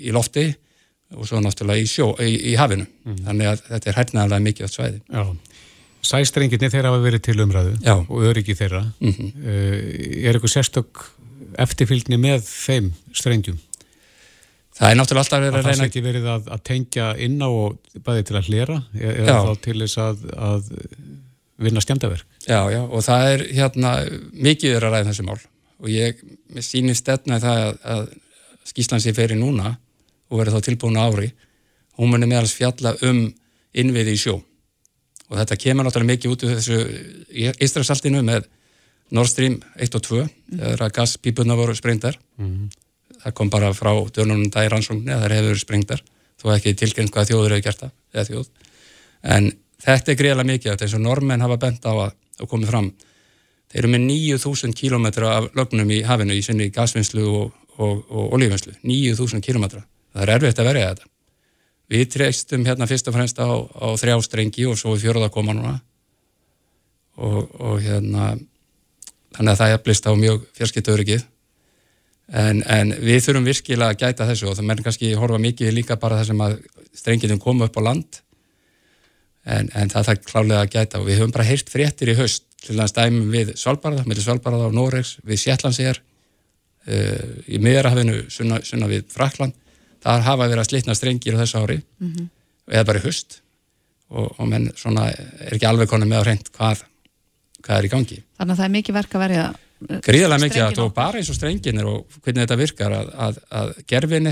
[0.00, 0.54] í lofti
[1.16, 3.22] og svo náttúrulega í, sjó, í, í hafinu mm.
[3.26, 5.24] þannig að þetta er hætnaðarlega mikið á svæði Já.
[6.10, 7.96] Sæstrengirni þeirra hafa verið til umræðu Já.
[7.98, 9.32] og öryggi þeirra mm -hmm.
[9.42, 11.02] uh, er eitthvað sérstök
[11.58, 13.58] eftirfylgni með þeim strengjum?
[14.80, 15.76] Það er náttúrulega alltaf verið að, að reyna...
[15.76, 19.26] Það sé ekki verið að, að tengja inn á og bæði til að hlera eða
[19.26, 19.40] já.
[19.44, 20.70] þá til þess að, að
[21.60, 22.26] vinna skemdaverk.
[22.46, 23.90] Já, já, og það er hérna
[24.32, 25.40] mikið er að ræða þessi mál
[25.80, 26.22] og ég,
[26.54, 27.62] mér sýnir stefna það
[27.94, 28.08] að
[28.70, 29.74] skýslansi ferir núna
[30.30, 31.32] og verður þá tilbúin ári.
[31.98, 33.26] Hún munir meðals fjalla um
[33.76, 34.38] innviði í sjó.
[35.30, 36.78] Og þetta kemur náttúrulega mikið út úr þessu
[37.62, 38.48] Ístrasaltinu með
[39.14, 40.30] Nord Stream 1 og 2 mm.
[40.60, 42.18] þegar að gaspípuna voru sprengdar.
[42.38, 42.70] Mm.
[43.20, 46.02] það kom bara frá dörnunum dæri rannsóknir að það hefur sprengdar.
[46.40, 48.46] Þó ekki tilkynnt hvað þjóður hefur gert það
[49.20, 49.50] en
[49.84, 52.90] þetta er greiðlega mikið eins og normenn hafa bent á að, að komið fram.
[53.70, 58.36] Þeir eru með 9000 km af lögnum í hafinu í sinni gasvinnslu og, og, og
[58.38, 61.10] olívinnslu 9000 km það er erfitt að verja þetta.
[61.90, 65.56] Við treystum hérna fyrst og fremst á, á þrjá strengi og svo í fjóruða koma
[65.56, 65.74] núna.
[67.20, 68.36] Og, og hérna
[69.34, 71.24] þannig að það blist á mjög fjarskiptaurikið
[72.30, 75.98] en, en við þurfum virkilega að gæta þessu og það meðan kannski horfa mikið líka
[76.00, 76.56] bara það sem að
[76.96, 78.20] strenginum koma upp á land.
[79.50, 82.46] En, en það þarf klálega að gæta og við höfum bara heyrt fréttir í haust.
[82.60, 88.58] Til að stæmum við Svalbardða, með Svalbardða á Noregs, við Sjetlandsér uh, í miðrahafinu sunna,
[88.68, 89.56] sunna við Frakland
[90.04, 92.28] þar hafa verið að slitna strengir á þessu ári mm -hmm.
[92.70, 93.40] eða bara í hust
[94.10, 96.84] og, og menn svona er ekki alveg konið með á hreint hvað,
[97.60, 98.22] hvað er í gangi.
[98.38, 101.30] Þannig að það er mikið verk að verja uh, Gríðarlega mikið að og bara eins
[101.30, 104.30] og strenginir og hvernig þetta virkar að, að, að gerfin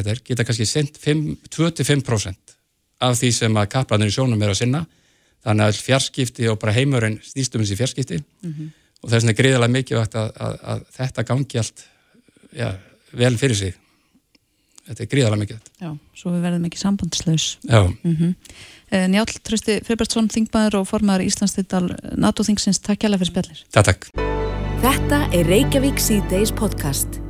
[0.00, 2.56] þetta geta kannski sendt 25%
[3.02, 4.84] af því sem að kaplanir í sjónum er að sinna.
[5.42, 8.20] Þannig að fjarskipti og bara heimurinn stýstum þessi fjarskipti.
[8.46, 8.68] Mm -hmm.
[9.02, 11.82] og vegna er gríðarlega mikið að, að þetta gangi allt
[12.54, 12.68] ja,
[13.10, 13.81] vel fyrir sig
[14.92, 18.36] þetta er gríðarlega mikið Já, svo við verðum ekki sambandslaus mm -hmm.
[18.92, 24.32] Eh, Njál Trösti Fribertsson, þingmaður og formadur Íslandsdýttal NATO-þingsins, takk hjálpa fyrir spjallir Takk, takk
[24.82, 27.20] Þetta er Reykjavík C-Days podcast.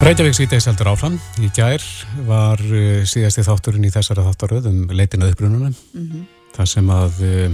[0.00, 1.18] Reykjavík síðdeis heldur áfram.
[1.36, 1.84] Í gær
[2.24, 5.74] var uh, síðasti þátturinn í þessara þáttaröð um leitina upprununum.
[5.92, 6.22] Mm -hmm.
[6.56, 7.52] Það sem að uh,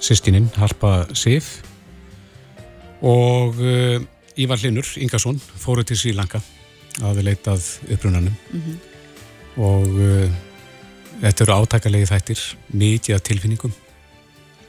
[0.00, 1.60] sískininn Harpa Sif
[3.04, 4.00] og uh,
[4.40, 6.16] Ívar Linur Ingarsson fóru til Sri
[7.02, 8.76] Að leitað upprunanum mm -hmm.
[9.56, 10.30] og uh,
[11.22, 13.72] þetta eru átakalegi þættir, mikið af tilfinningum.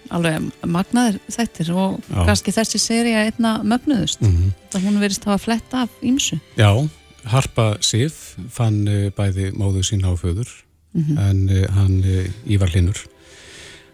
[0.09, 2.25] Alveg magnaður þættir og Já.
[2.25, 4.21] kannski þessi seri að einna mögnuðust.
[4.21, 4.51] Mm -hmm.
[4.71, 6.39] Það hún verist hafa flett af ímsu.
[6.57, 6.89] Já,
[7.23, 10.49] Harpa Sif fann uh, bæði móðu sína á föður
[10.95, 12.03] en uh, hann
[12.47, 12.97] Ívar Linur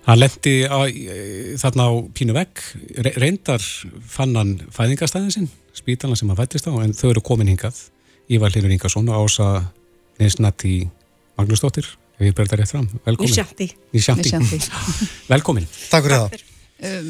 [0.06, 0.82] hann lendi á,
[1.62, 2.62] þarna á pínu vegg
[3.06, 3.62] Re reyndar
[4.10, 7.91] fann hann fæðingastæðin sinn spítalan sem hann fættist á en þau eru komin hingað
[8.32, 9.50] Ívar Linur Ingarsson og Ása
[10.20, 10.86] Ninsnatti
[11.40, 11.88] Magnúsdóttir
[12.22, 13.68] ef ég ber þetta rétt fram, velkomin.
[13.96, 14.60] Nýsjanti.
[15.34, 16.44] velkomin Takk fyrir það.
[16.82, 17.10] Um,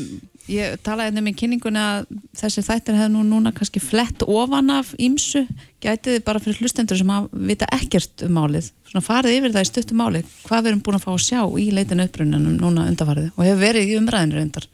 [0.51, 2.07] ég talaði einnig með kynningunni að
[2.39, 5.45] þessi þættir hefði nú núna kannski flett ofan af ímsu.
[5.83, 8.71] Gætið þið bara fyrir hlustendur sem að vita ekkert um málið.
[8.89, 10.23] Svona farið yfir það í stuttu máli.
[10.47, 13.61] Hvað við erum búin að fá að sjá í leitinu upprunanum núna undarfarið og hefur
[13.61, 14.67] verið í umræðinu reyndar.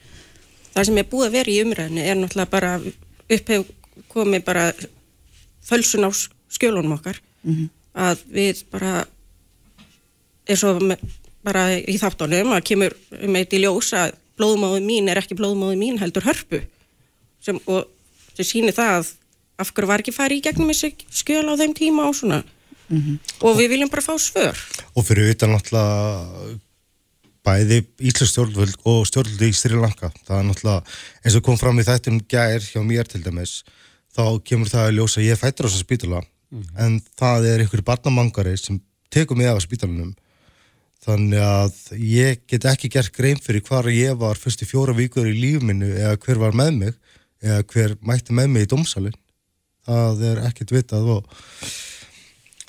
[0.74, 4.66] Það sem er búið að vera í umræðinu er náttúrulega bara upp hefur komið bara
[5.68, 6.12] fölsun á
[6.54, 7.20] skjölunum okkar
[7.98, 9.06] að við bara
[10.48, 10.84] eins og
[11.46, 15.80] bara í þáttunum að kemur um eitt í ljós að blóðmáðu mín er ekki blóðmáðu
[15.80, 16.62] mín heldur hörpu
[17.44, 17.88] sem, og
[18.36, 19.14] sem sýnir það að
[19.58, 22.44] af hverju var ekki farið í gegnum þessi skjöl á þeim tíma og svona
[23.44, 24.56] og við viljum bara fá svör
[24.96, 26.58] Og fyrir utan náttúrulega
[27.48, 30.12] bæði Íslands stjórnvöld og stjórnvöld í Sri Lanka.
[30.28, 33.62] Það er náttúrulega, eins og kom fram í þættum gær hjá mér til dæmis,
[34.16, 35.72] þá kemur það að ljósa ég fættur á
[36.52, 38.80] þessa spítala, en það er einhverju barnamangari sem
[39.10, 40.16] tekur mig af spítalunum.
[41.04, 45.36] Þannig að ég get ekki gert grein fyrir hvar ég var fyrstu fjóra vikur í
[45.38, 46.94] lífminu eða hver var með mig
[47.42, 49.16] eða hver mætti með mig í dómsalinn.
[49.88, 51.30] Það er ekkert vitað og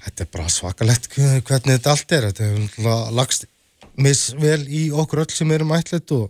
[0.05, 2.29] þetta er bara svakalegt hvernig þetta allt er.
[2.31, 3.49] Þetta er lagst
[3.99, 6.29] misvel í okkur öll sem erum ætlet og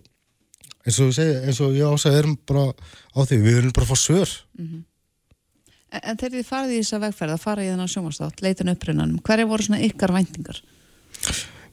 [0.87, 3.97] eins og segi, eins og ég ásæði erum bara á því, við viljum bara fá
[3.99, 4.31] svör.
[5.89, 9.23] En, en þegar þið farið í þessa vegferð að fara í þennan sjómastátt, leitinu upprunanum,
[9.25, 10.61] hverja voru svona ykkar væntingar?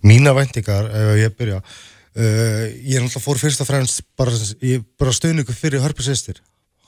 [0.06, 4.36] Mína væntingar, ef ég byrja, uh, ég er náttúrulega fór fyrst og fremst bara,
[5.00, 6.40] bara stöðningu fyrir Harpa sýstir.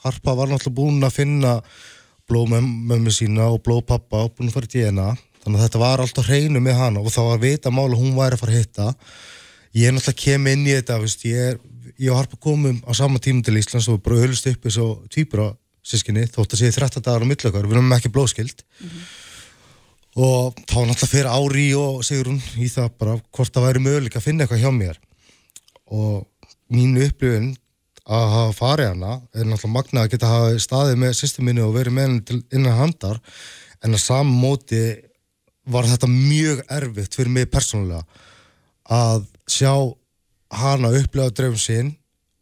[0.05, 1.57] Harpa var náttúrulega búin að finna
[2.27, 5.09] blóð með mömmu sína og blóð pappa og búin að fara í DNA.
[5.43, 8.17] Þannig að þetta var alltaf hreinu með hana og það var vita mál að hún
[8.17, 8.87] væri að fara að hitta.
[9.75, 12.91] Ég er náttúrulega kem inn í þetta, veist, ég, er, ég og Harpa komum á
[12.95, 15.51] sama tíma til Íslands og bara höfðust upp eins og tvíbra
[15.87, 18.63] sískinni, þótt að séu 13 dagar á millökar, við erum ekki blóðskild
[20.17, 24.25] og þá náttúrulega fyrir Ári og Sigrun í það bara hvort það væri möguleik að
[24.25, 24.97] finna eitthvað hjá mér.
[25.93, 26.25] Og
[26.73, 27.51] mínu upplifun
[28.07, 31.97] að hafa farið hana er náttúrulega magna að geta hafa staðið með systeminu og verið
[31.97, 33.21] með henni innan handar.
[33.85, 34.81] En að saman móti
[35.67, 38.01] var þetta mjög erfitt fyrir mig persónulega
[38.87, 39.73] að sjá
[40.55, 41.91] hana upplega draum sinn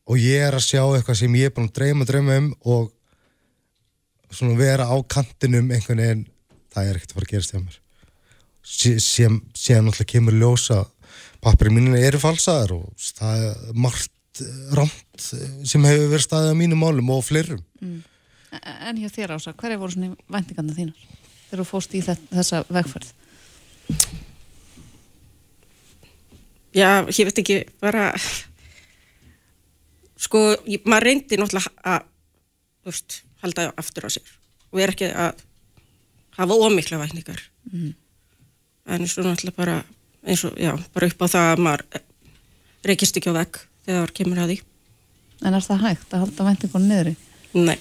[0.05, 2.91] og ég er að sjá eitthvað sem ég er búin að dreyma dreyma um og
[4.39, 6.25] svona vera á kantinum einhvern veginn,
[6.73, 7.79] það er ekkert að fara að gerast hjá mér
[8.65, 9.41] síðan
[9.85, 10.79] náttúrulega kemur ljósa
[11.45, 14.11] pappirinn mínina eru falsaðar og það er margt
[14.75, 15.25] rámt
[15.69, 18.01] sem hefur verið staðið á mínum málum og fleirum En,
[18.89, 20.99] en hjá þér ása, hverja voru svona væntingarna þínar?
[21.49, 23.09] Þegar þú fóst í þe- þessa vegferð?
[26.75, 28.05] Já, ég veit ekki, bara
[30.19, 32.07] sko, ég, maður reyndi náttúrulega að
[32.85, 34.33] þú veist, halda aftur á sér
[34.73, 35.43] og er ekki að
[36.39, 37.41] hafa ómikla vækningar
[38.85, 39.77] en svo náttúrulega bara
[40.25, 41.83] eins og, já, bara upp á það að maður
[42.85, 44.57] reykist ekki á vegg þegar kemur að því.
[45.45, 47.13] En er það hægt að halda væntingunum niðri?
[47.57, 47.75] Nei,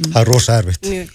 [0.00, 0.88] það er rosa erfitt.
[0.90, 1.12] Mjög.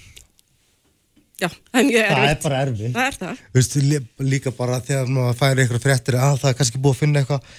[1.42, 2.44] Já, það er mjög það er erfitt.
[2.48, 2.94] bara erfitt.
[2.96, 3.42] Það er það.
[3.52, 6.96] Þú veist, lí- líka bara þegar maður færi eitthvað fréttir að það er kannski búið
[6.98, 7.56] að finna eitthvað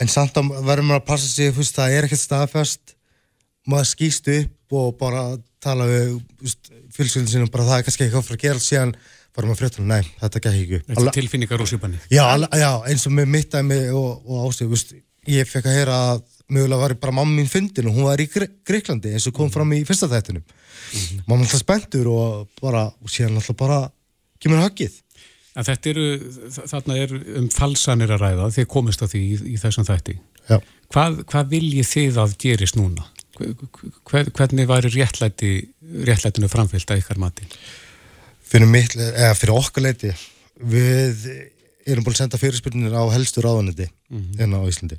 [0.00, 2.94] en samt að verður maður að passa sig þú veist, það er ekkert staðfest
[3.70, 5.24] maður skýst upp og bara
[5.62, 6.18] tala við
[6.94, 8.94] fjölskyldin sinum bara það er kannski eitthvað fyrir að gera síðan
[9.36, 12.00] bara maður fréttur, nei, þetta gekk ekki Þetta er tilfinningar úr sjúpanni.
[12.10, 12.24] já,
[12.58, 14.94] já, eins og með mitt dæmi og, og veist,
[15.30, 18.26] ég fekk að heyra að mögulega var bara mamma mín fyndin og hún var í
[18.30, 20.42] Gre Greiklandi eins og kom fram í fyrsta þættinum.
[21.28, 23.84] Mamma alltaf spenntur og bara og síðan alltaf bara
[24.42, 24.96] kemur haggið.
[25.58, 26.04] En þetta eru,
[26.70, 30.16] þarna er um falsanir að ræða, þið komist að því í, í þessum þætti.
[30.90, 33.06] Hvað, hvað viljið þið að gerist núna?
[33.40, 35.52] Hver, hvernig væri réttlæti,
[36.08, 37.46] réttlætinu framfyllt að ykkar mati?
[38.50, 40.12] fyrir, mitt, eða fyrir okkar leiti
[40.70, 41.26] við
[41.88, 43.88] erum búin að senda fyrirspurnir á helstu ráðaniti
[44.38, 44.98] hérna á Íslandi.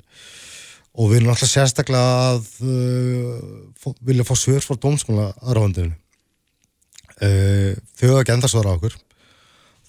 [0.92, 8.08] Og við erum alltaf sérstaklega að uh, vilja fá svör frá dómskóla aðráðandinu uh, þau
[8.10, 8.96] hafa ekki enda svara á okkur.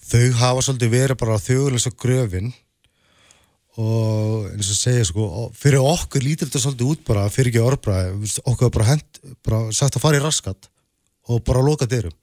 [0.04, 2.52] Þau hafa svolítið verið bara þjóðulegs og gröfin
[3.80, 8.30] og eins og segja sko fyrir okkur lítir þetta svolítið út bara fyrir ekki orðbræði,
[8.46, 10.68] okkur bara hend bara sagt að fara í raskat
[11.32, 12.14] og bara loka dyrum.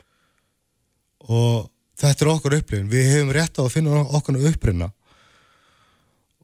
[1.27, 1.67] Og
[1.99, 4.91] þetta er okkur upplifin við hefum rétt á að finna okkur upprinna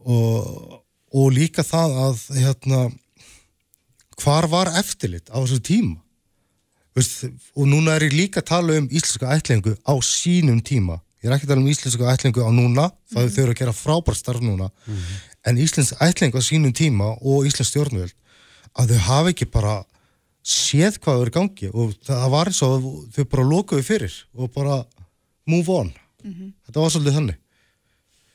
[0.04, 0.82] og,
[1.16, 2.84] og líka það að hérna
[4.18, 6.02] hvar var eftirlit á þessu tíma?
[6.98, 11.30] Veist, og núna er ég líka að tala um íslenska ætlingu á sínum tíma ég
[11.30, 13.34] er ekki að tala um íslenska ætlingu á núna það mm -hmm.
[13.34, 15.18] þau eru að gera frábært starf núna mm -hmm.
[15.44, 18.14] en íslenska ætlingu á sínum tíma og íslensk stjórnvöld
[18.78, 19.86] að þau hafi ekki bara
[20.44, 24.52] séð hvað þau eru gangi og það var eins og þau bara lokuðu fyrir og
[24.54, 24.86] bara
[25.46, 26.54] move on mm -hmm.
[26.66, 27.38] þetta var svolítið þannig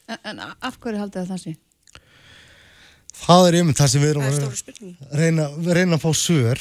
[0.09, 1.53] En, en af hverju haldið það sé?
[3.23, 6.61] Það er einmitt það sem við erum að reyna, reyna að fá sögur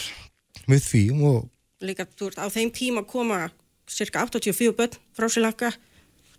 [0.69, 1.49] með því og
[1.81, 3.49] Líka, þú veist, á þeim tíma koma
[3.89, 5.71] cirka 84 börn frá Sri-Lanka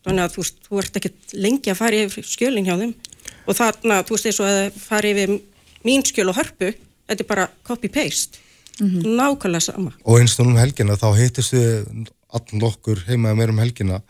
[0.05, 2.95] þannig að þú þú ert ekki lengi að fara yfir skjölinn hjá þeim
[3.47, 5.35] og þannig að þú veist, eins og að fara yfir
[5.87, 6.73] mín skjöl og hörpu,
[7.11, 8.39] þetta er bara copy-paste,
[8.79, 9.17] mm -hmm.
[9.19, 13.59] nákvæmlega sama Og eins og um helgina þá heitist við allan okkur heimaða meir um
[13.59, 14.03] helgina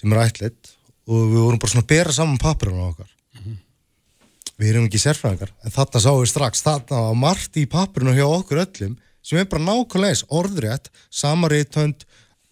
[0.00, 0.74] sem er ætlitt
[1.06, 3.56] og við vorum bara svona að bera saman papirinn á okkar mm -hmm.
[4.58, 8.26] við erum ekki sérfræðingar en þarna sáum við strax, þarna var margt í papirinn hjá
[8.26, 12.04] okkur öllum sem er bara nákvæmlega eins, orðrétt sama reytönd,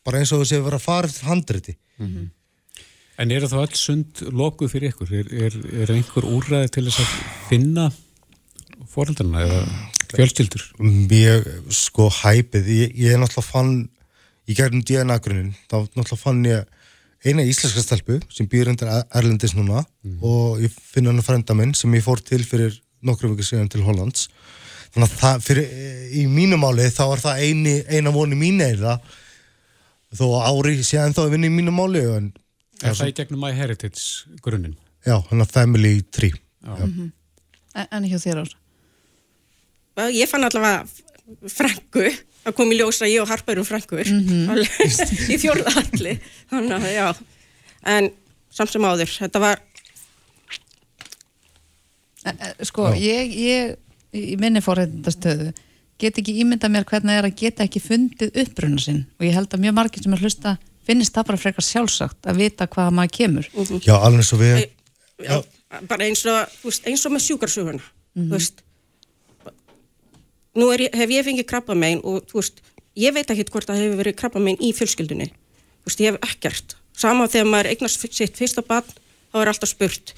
[0.05, 2.27] bara eins og þess að vera að fara eftir handriti mm -hmm.
[3.19, 5.13] En eru þá alls sund lokuð fyrir ykkur?
[5.19, 7.15] Er, er, er einhver úrræði til þess að
[7.49, 7.89] finna
[8.93, 9.63] fóröldarna eða
[10.15, 10.65] fjölskyldur?
[11.11, 13.73] Mér sko hæpið, ég, ég er náttúrulega fann
[14.49, 16.77] í gerðum DNA-grunin, þá náttúrulega fann ég
[17.27, 20.19] eina íslenska stelpu sem býr undir Erlendis núna mm.
[20.23, 23.71] og ég finna hann að frenda minn sem ég fór til fyrir nokkru vikið síðan
[23.73, 24.29] til Hollands
[24.95, 25.73] þannig að það fyrir,
[26.15, 29.01] í mínu máli þá er það eini, eina voni mín eða
[30.15, 32.31] þó ári séðan þá er vinni í mínu máli en
[32.83, 34.77] Er það í gegnum MyHeritage grunninn?
[35.07, 36.35] Já, hann er Family Tree.
[36.63, 37.13] Mm -hmm.
[37.91, 38.57] En, hjá þér ár?
[40.15, 40.87] Ég fann allavega
[41.47, 42.07] frængu,
[42.45, 45.33] það kom í ljósa ég og Harpa erum frængur mm -hmm.
[45.35, 47.17] í fjórðalli, þannig að já,
[47.85, 48.11] en
[48.51, 49.61] samt sem áður, þetta var...
[52.25, 52.99] En, sko, já.
[52.99, 53.77] ég, ég
[54.13, 55.53] í minni fórhættastöðu
[55.99, 59.35] get ekki ímynda mér hvernig það er að geta ekki fundið uppbrunna sinn og ég
[59.35, 60.59] held að mjög margir sem er hlusta
[60.89, 63.51] finnist það bara frekar sjálfsagt að vita hvaða maður kemur.
[63.53, 63.83] Mm -hmm.
[63.87, 64.69] Já, alveg eins og við e,
[65.25, 65.37] já,
[65.89, 68.29] bara eins og, veist, eins og með sjúkarsuguna mm -hmm.
[68.29, 68.63] þú veist.
[70.55, 72.63] Nú ég, hef ég fengið krabba megin og þú veist,
[72.97, 75.29] ég veit ekki hvort það hefur verið krabba megin í fjölskyldunni.
[75.29, 76.77] Þú veist, ég hef ekkert.
[76.97, 78.91] Sama þegar maður eignast sitt fyrsta barn
[79.33, 80.15] þá er alltaf spurt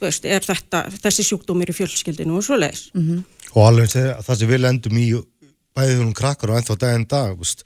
[0.00, 3.22] veist, er þetta, þessi sjúkdómir í fjölskyldinu og svo leiðis mm -hmm.
[3.52, 5.06] og alveg það sem við lendum í
[5.76, 7.64] bæðið hún krakkar og ennþá daginn dag veist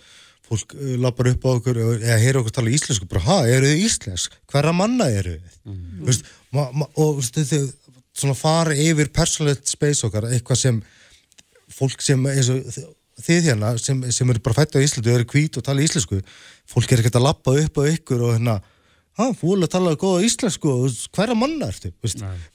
[0.54, 3.84] fólk uh, lappar upp á okkur eða heyra okkur tala íslensku, bara ha, eru þið
[3.84, 4.36] íslensk?
[4.50, 5.56] Hverra manna eru þið?
[5.68, 6.02] Mm.
[6.08, 7.72] Vist, ma, ma, og þið
[8.14, 10.82] svona fara yfir personality space okkar eitthvað sem
[11.74, 12.60] fólk sem og,
[13.24, 16.20] þið hérna sem, sem eru bara fætt á Íslandu eru hvít og tala íslensku
[16.70, 18.58] fólk er ekkert að lappa upp á ykkur og hérna
[19.18, 21.96] ha, fólk að tala góða íslensku og hverra manna er þið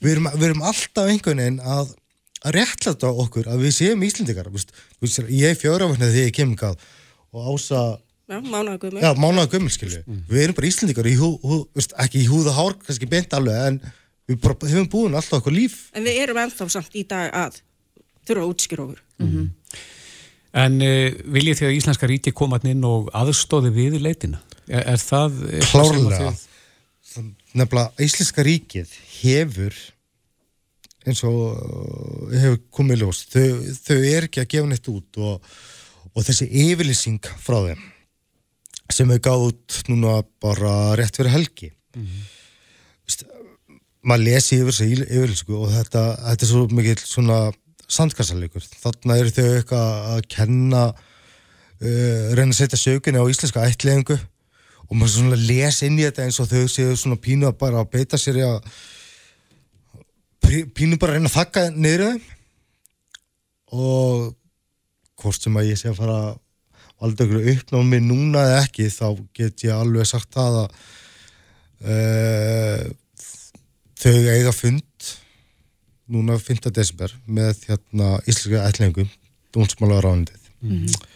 [0.00, 1.96] við erum, vi erum alltaf einhvern veginn að
[2.40, 4.48] að réttlæta okkur að við séum íslendikar
[5.28, 6.60] ég er fjárafannið þegar ég kemur
[7.34, 7.82] og ása
[9.74, 10.20] skilju mm.
[10.30, 13.64] við erum bara íslendikar í hú, hú, veist, ekki í húða hár, kannski beint alveg
[13.66, 13.80] en
[14.30, 17.58] við bara, hefum búin alltaf okkur líf en við erum ennþá samt í dag að
[18.28, 19.48] þurfa að útskýra okkur mm -hmm.
[20.50, 24.40] En uh, viljið því að Íslenska ríti koma inn og aðstóði við í leitina?
[24.66, 25.36] Er, er það
[25.70, 26.32] klárlega
[27.54, 28.90] nefnilega Íslenska ríkið
[29.20, 29.76] hefur
[31.06, 33.46] eins og hefur komið ljós þau,
[33.86, 35.52] þau er ekki að gefa neitt út og
[36.14, 37.82] og þessi yfirlýsing frá þeim
[38.90, 41.70] sem við gáðum núna bara rétt fyrir helgi.
[41.94, 42.24] Mm -hmm.
[43.06, 43.24] Vist,
[44.02, 47.38] maður lesi yfir þessi yfirlýsingu og þetta, þetta er svo mikið svona
[47.90, 54.16] sandkassalíkur þarna eru þau eitthvað að kenna uh, reyna að setja sögunni á íslenska ætlingu
[54.90, 57.86] og maður svona les inn í þetta eins og þau séu svona pínu að bara
[57.86, 58.58] beita sér í að
[60.74, 62.06] pínu bara að reyna að þakka niður
[63.70, 64.30] og
[65.20, 66.20] hvort sem að ég sé að fara
[67.00, 69.06] valda ykkur uppnámi núna eða ekki þá
[69.36, 70.68] get ég alveg sagt það að
[71.92, 72.82] uh,
[74.00, 75.08] þau eiga fund
[76.10, 76.68] núna 5.
[76.74, 79.08] desember með hérna íslenska ætlingum
[79.54, 81.08] dónsmála ráðandið mm -hmm.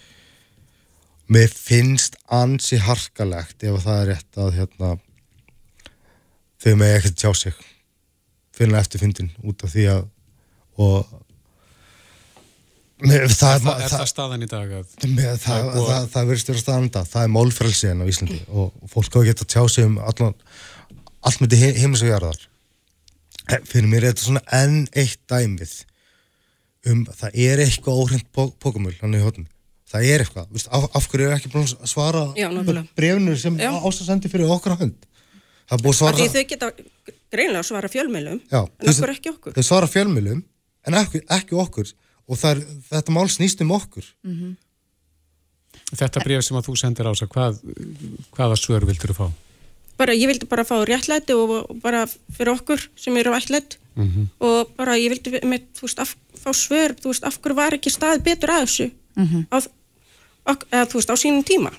[1.34, 4.96] mér finnst ansi harkalegt ef það er rétt að hérna
[6.62, 7.55] þau með ekkert sjá sig
[8.55, 10.11] finna eftir fundin út af því að
[10.74, 11.24] og
[13.03, 15.86] Með, það, Er það, er það, það staðan í dag að með, það, það er
[15.88, 19.47] það, það verðist vera staðanda, það er málfrælsiðin á Íslandi og fólk á að geta
[19.47, 20.36] að tjá sig um allan,
[21.26, 22.45] allt myndi heimis og jarðar.
[23.66, 25.74] Fyrir mér er þetta svona enn eitt dæmið
[26.92, 28.30] um það er eitthvað óhrind
[28.62, 29.45] pókumul í.
[29.95, 32.47] Það er eitthvað, Vist, af, af hverju er ekki búin að svara Já,
[32.97, 33.68] brefnu sem Já.
[33.74, 35.05] ástasendi fyrir okkur á hönd.
[35.66, 36.70] Það er búið að svara því þau geta
[37.34, 39.55] greinlega að svara fjölmeilum, Já, en okkur ekki okkur.
[39.59, 40.40] Þau svara fjölmjölum
[40.88, 41.92] en ekki, ekki okkur
[42.29, 42.61] og það er,
[42.91, 44.05] þetta mál snýst um okkur.
[45.95, 47.59] þetta bref sem að þú sendir ása, hvað,
[48.35, 49.27] hvaða svör vildur þú fá?
[49.99, 52.05] Bara, ég vildi bara fá réttlæti og, bara
[52.35, 54.25] fyrir okkur sem eru ættlætt Mhm.
[54.43, 57.70] og bara ég vildi með, þú veist, af, fá svör, þú veist, af hverju var
[57.77, 58.91] ekki staðið betur að þessu
[59.55, 59.59] á,
[60.51, 61.70] ok, eða, þú veist, á sínum tíma.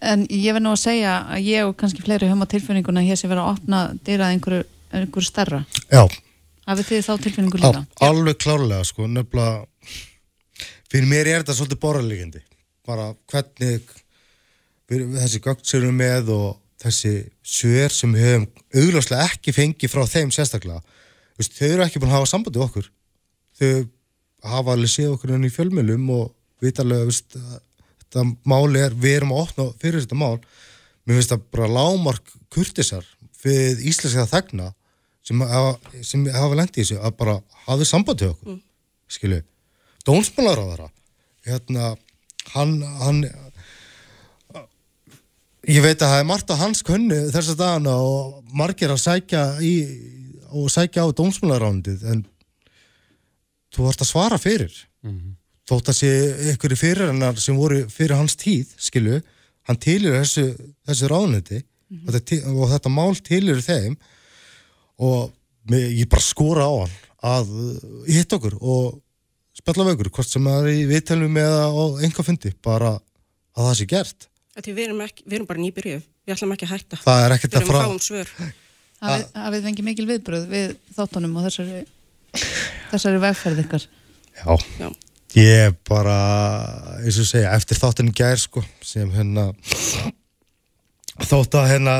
[0.00, 3.08] En ég verð nú að segja að ég og kannski fleiri höfum á tilfinninguna að
[3.10, 4.64] hér sé verið að opna dyrað einhverju,
[4.94, 5.64] einhverju stærra.
[5.90, 6.08] Já,
[6.68, 7.84] Hafið þið þá tilfinningu Al, líka?
[8.06, 9.66] alveg klárlega sko, nefnilega
[10.92, 12.42] fyrir mér er þetta svolítið borðarlegjandi
[12.86, 13.90] bara hvernig
[14.90, 16.48] við, þessi gögn sem við erum með og
[16.82, 17.12] þessi
[17.46, 18.46] svör sem við höfum
[18.82, 20.82] augljóslega ekki fengið frá þeim sérstaklega.
[21.38, 22.88] Vist, þau eru ekki búin að hafa sambandi við okkur.
[23.60, 23.70] Þau
[24.52, 26.32] hafa alveg séð okkur inn í fjölmjölum og
[26.62, 27.38] vitarlega vist,
[28.02, 30.36] þetta mál er, við erum að opna fyrir þetta mál.
[31.06, 33.06] Mér finnst það bara lámark kurtisar
[33.42, 34.72] fyrir íslenska þegna
[35.26, 38.60] sem hafa, sem hafa lendið í þessu að bara hafið samband til okkur mm.
[39.16, 39.40] skilu,
[40.06, 40.88] dónsmálar á þeirra
[41.46, 41.92] hérna
[42.54, 43.22] hann, hann
[45.68, 49.44] ég veit að það er margt á hans kunni þessa dagana og margir að sækja
[49.62, 49.74] í,
[50.50, 52.24] og sækja á dónsmálaránundið en
[53.72, 54.74] þú vart að svara fyrir.
[55.68, 56.10] Þótt að sé
[56.52, 59.20] ykkur í fyririnnar sem voru fyrir hans tíð, skilu
[59.68, 60.48] hann tilir þessu,
[60.88, 63.94] þessu ráðniti og, þetta, og þetta mál tilir þeim
[65.00, 65.32] og
[65.70, 68.98] með, ég bara skora á hann að uh, hitta okkur og
[69.56, 73.68] spjalla við okkur, hvort sem það er í viðtælum eða á einhver fundi, bara að
[73.68, 74.28] það sé gert.
[74.58, 76.98] Því við erum, ekki, við erum bara nýbyrjuð, við ætlum ekki að hætta.
[77.04, 77.86] Það er ekkert Við að erum að frá...
[77.86, 78.32] fá um svör.
[79.02, 81.80] Hafið, hafið fengið mikil viðbröð við þáttunum og þessari,
[82.92, 83.86] þessari vegferð ykkar?
[84.38, 84.88] Já, Já.
[85.38, 86.18] ég bara,
[87.02, 89.48] eins og segja, eftir þáttinu gær, sko, sem hérna,
[91.26, 91.96] þótt að hérna,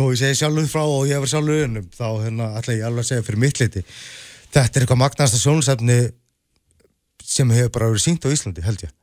[0.00, 3.04] þó ég segi sjálfur frá og ég hefur sjálfur unnum, þá hérna, ætla ég alveg
[3.04, 3.82] að segja fyrir mitt liti,
[4.54, 5.98] þetta er eitthvað magnasta sjónusefni
[7.30, 8.94] sem hefur bara verið sínt á Íslandi, held ég.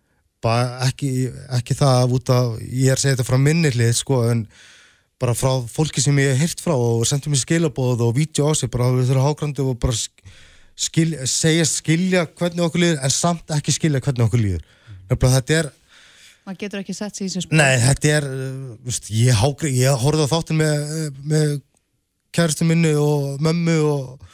[0.44, 1.12] Bara ekki,
[1.58, 4.44] ekki það út af, ég er að segja þetta frá minni hlið, sko, en
[5.18, 8.54] bara frá fólki sem ég hef heyrt frá og sendið mér skilabóð og vídeo á
[8.58, 10.36] sig, bara við þurfum hágrandi og bara sk-
[10.78, 14.68] skil, segja skilja hvernig okkur líður, en samt ekki skilja hvernig okkur líður.
[15.10, 15.72] Nefnilega þetta er,
[16.48, 19.42] maður getur ekki sett sér í þessu spil Nei, þetta er, uh, veist, ég,
[19.76, 20.94] ég horfði á þáttin með,
[21.28, 21.58] með
[22.36, 24.32] kæristu minni og mömmu og,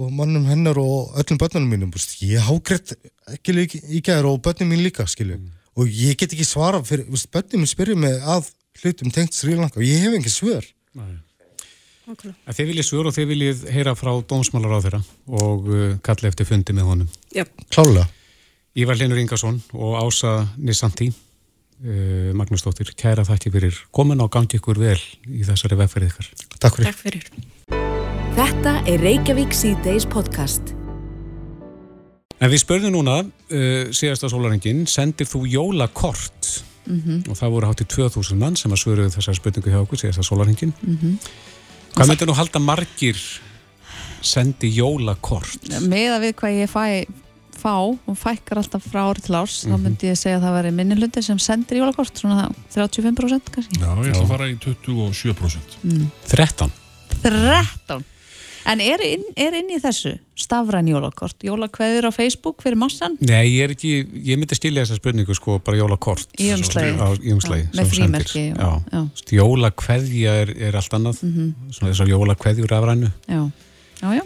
[0.00, 2.94] og mannum hennar og öllum börnunum mínum, veist, ég hágriðt
[3.36, 5.40] ekki líka í gæður og börnum mín líka, skilju,
[5.80, 9.56] og ég get ekki svara fyrir, veist, börnum mín spyrja mig að hlutum tengt Sri
[9.56, 10.68] Lanka og ég hef ekki svör.
[10.96, 12.36] Nákvæmlega.
[12.48, 15.00] En þið viljið svör og þið viljið heyra frá dómsmálar á þeirra
[15.40, 17.10] og uh, kalla eftir fundi með honum.
[17.34, 18.08] Já, Klálega.
[18.78, 21.10] Ívar Linur Ingarsson og Ása Nisanti,
[21.84, 26.30] uh, Magnúsdóttir, kæra þakki fyrir komin og gangi ykkur vel í þessari vegferð ykkar.
[26.58, 26.90] Takk fyrir.
[26.90, 27.28] takk fyrir.
[28.36, 30.74] Þetta er Reykjavík C-Days podcast.
[32.40, 36.66] En við spörðum núna, uh, síðasta sólarengin, sendir þú jólakort?
[36.90, 40.24] og það voru hátt í 2000 mann sem að svöruðu þessar spurningu hjá okkur síðasta
[40.26, 40.72] sólarengin.
[41.94, 43.20] Hvað myndir nú halda margir
[44.22, 45.68] sendi jólakort?
[45.86, 46.84] með að við hvað ég fæ
[47.60, 50.70] fá og fækkar alltaf frá ári til árs þá myndi ég segja að það veri
[50.80, 54.56] minni hluti sem sendir jólakort, svona það, 35% kannski Já, ég ætla að fara í
[54.60, 56.08] 27%.
[56.30, 56.72] 13.
[57.22, 58.04] 13
[58.68, 63.46] En er inn, er inn í þessu stafræn jólakort, jólakveður á Facebook fyrir massan Nei,
[63.56, 63.92] ég er ekki,
[64.28, 66.28] ég myndi stilja þessa spurningu sko, bara jólakort.
[66.36, 66.92] Í umslagi.
[67.24, 67.64] Í umslagi.
[67.70, 68.68] Já, með frímerki og- Já.
[68.92, 69.00] já.
[69.00, 69.32] Mhm.
[69.40, 71.22] Jólakveðja er, er allt annað,
[71.72, 73.10] svona þessar jólakveðjur afrænu.
[73.32, 73.40] Já,
[74.02, 74.24] já, já,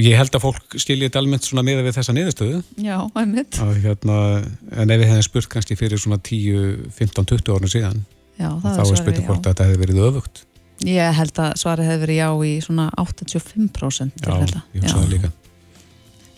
[0.00, 2.62] Ég held að fólk stilja þetta almennt svona miða við þessa niðurstöðu.
[2.80, 2.96] já,
[3.60, 4.16] Að, hérna,
[4.72, 8.00] en ef við hefðum spurt kannski fyrir svona 10, 15, 20 árnu síðan,
[8.40, 9.26] Já, þá spurning já.
[9.28, 10.42] hvort að þetta hefði verið öfugt.
[10.88, 15.30] Ég held að svarið hefði verið já í svona 85% Já, ég hugsa það líka.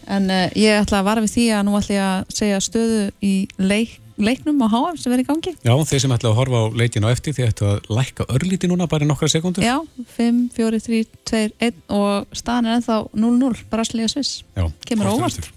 [0.05, 3.05] En uh, ég ætla að vara við því að nú ætla ég að segja stöðu
[3.25, 5.55] í leik, leiknum á HM sem verið í gangi.
[5.65, 8.71] Já, þeir sem ætla að horfa á leikin á eftir, þeir ættu að lækka örlíti
[8.71, 9.65] núna bara í nokkra sekundur.
[9.65, 9.79] Já,
[10.17, 11.03] 5, 4, 3,
[11.33, 14.43] 2, 1 og staðan er ennþá 0-0, Brasília Sviss.
[14.55, 14.69] Já.
[14.87, 15.51] Kemur óvart.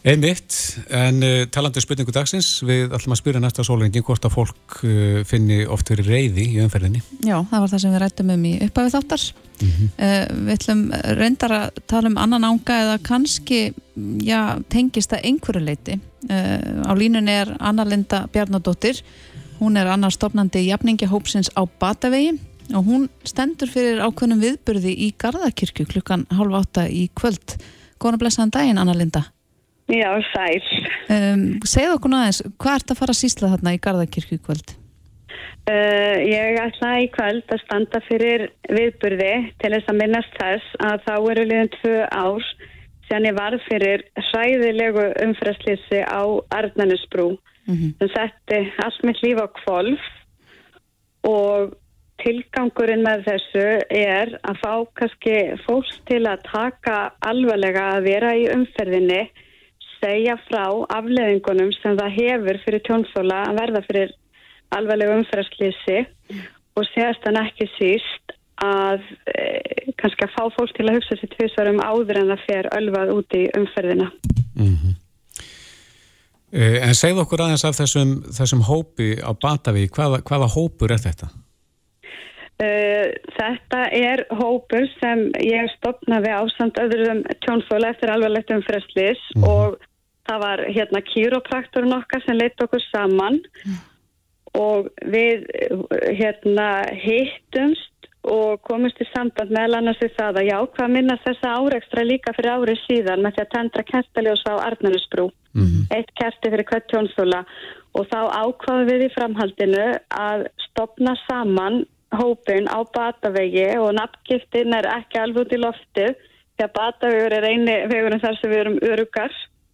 [0.00, 0.54] Einmitt,
[0.96, 4.76] en uh, talandi um spurningu dagsins, við ætlum að spyrja næsta sólengin hvort að fólk
[4.80, 7.02] uh, finni oft verið reyði í umferðinni.
[7.20, 9.24] Já, það var það sem við rættum um í upphafið þáttar.
[9.60, 9.90] Mhm.
[9.98, 10.80] Uh, við ætlum
[11.18, 13.58] reyndar að tala um annan ánga eða kannski
[14.24, 14.40] já,
[14.72, 15.98] tengist að einhverju leiti.
[16.30, 19.02] Á línunni er Anna Linda Bjarnadóttir.
[19.58, 22.38] Hún er annar stopnandi jafningahópsins á Batavegi
[22.72, 27.58] og hún stendur fyrir ákveðnum viðburði í Garðakirkju klukkan hálf átta í kvöld.
[28.00, 29.26] Góðan blessaðan daginn, Anna Linda.
[29.90, 30.60] Já, sæl.
[31.10, 34.74] Um, segð okkur aðeins, hvað ert að fara að sísla þarna í Garðakirkju í kvöld?
[35.70, 41.04] Uh, ég ætla í kvöld að standa fyrir viðburði til þess að minnast þess að
[41.06, 42.46] þá eru liðin tvö ár
[43.10, 46.22] sem ég varð fyrir hræðilegu umfæðslýsi á
[46.54, 47.36] Arnanesbrú
[47.68, 47.90] Mhm.
[48.00, 50.00] sem setti allt mitt líf á kvolf
[51.28, 51.74] og
[52.24, 53.64] tilgangurinn með þessu
[53.94, 55.36] er að fá kannski
[55.66, 59.20] fólk til að taka alvarlega að vera í umferðinni
[60.00, 60.64] segja frá
[60.96, 64.16] afleðingunum sem það hefur fyrir tjónfóla að verða fyrir
[64.76, 66.00] alvarlega umferðarslýsi
[66.78, 71.32] og segast hann ekki síst að e, kannski að fá fólk til að hugsa sér
[71.34, 74.10] tvisvarum áður en það fer ölvað út í umferðina.
[76.50, 80.98] Uh, en segð okkur aðeins af þessum, þessum hópi á Batavík, hvaða, hvaða hópur er
[80.98, 81.28] þetta?
[82.60, 89.78] Uh, þetta er hópur sem ég stopnaði á samt öðrum tjónfóla eftir alvarlegt umferðarslýs og
[90.30, 93.40] það var hérna kýrópraktorinn okkar sem leitt okkur saman
[94.58, 95.84] og við uh,
[96.16, 96.70] hérna
[97.04, 97.90] hittumst
[98.30, 102.34] og komumst í samband meðal annars við það að já, hvað minna þessa áreikstra líka
[102.36, 105.30] fyrir árið síðan með því að tendra kertaljós á Arnarnesbrú.
[105.96, 107.40] Eitt kerti fyrir hvert tjónþóla
[107.96, 111.80] og þá ákvaðum við í framhaldinu að stopna saman
[112.12, 117.48] hópin á Batavegi og nafngiftin er ekki alveg út í loftið því að Batavegur er
[117.48, 118.78] eini vegurinn þar sem við erum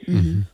[0.04, 0.44] örugar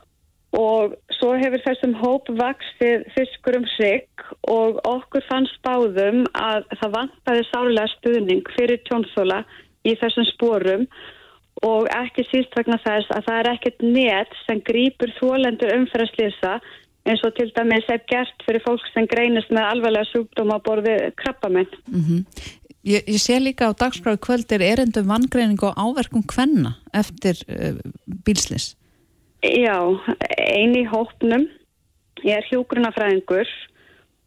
[0.53, 4.05] og svo hefur þessum hóp vaksið fiskur um sig
[4.53, 9.41] og okkur fannst báðum að það vantaði sálega stuðning fyrir tjónþóla
[9.89, 10.85] í þessum sporum
[11.65, 16.59] og ekki síst vegna þess að það er ekkert net sem grýpur þólendur umferðarslýsa
[17.09, 20.97] eins og til dæmis er gert fyrir fólk sem greinist með alvarlega sjúkdóma á borði
[21.19, 21.73] krabbamenn.
[22.83, 27.79] Ég, ég sé líka á dagskráðu kvöld er erendum vanngreining og áverkum kvenna eftir uh,
[28.27, 28.73] bílslis.
[29.43, 29.79] Já,
[30.39, 31.49] eini hópnum,
[32.23, 33.49] ég er hjúgrunafræðingur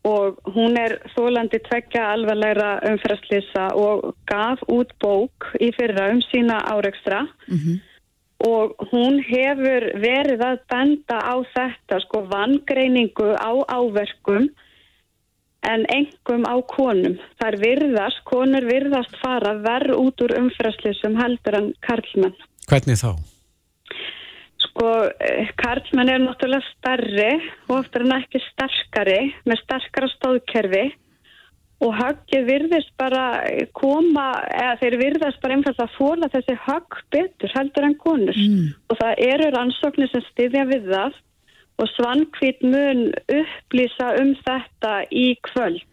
[0.05, 6.59] og hún er þólandi tveggja alvarlegra umferðarslýsa og gaf út bók í fyrra um sína
[6.68, 7.24] áreikstra
[8.45, 14.49] og hún hefur verið að benda á þetta, sko, vangreiningu á áverkum
[15.66, 17.16] en engum á konum.
[17.39, 22.36] Það er virðast, konur virðast fara verð út úr umferðarslýsum heldur en karlmenn.
[22.70, 23.34] Hvernig þá?
[24.76, 27.30] Sko, eh, karlmenn er náttúrulega starri
[27.69, 30.82] og oftar en ekki sterkari með sterkara stóðkerfi
[31.86, 33.21] og höggið virðist bara
[33.71, 38.41] koma, eða þeir virðast bara einfalda að fóla þessi högg betur heldur en konur.
[38.91, 41.17] Og það eru rannsóknir sem styðja við það.
[41.80, 43.01] Og svankvít mun
[43.32, 45.84] upplýsa um þetta í kvöld.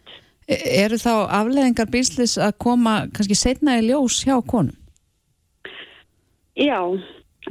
[0.47, 4.75] E eru þá afleðingar bílslis að koma kannski setna í ljós hjá konum?
[6.55, 6.79] Já,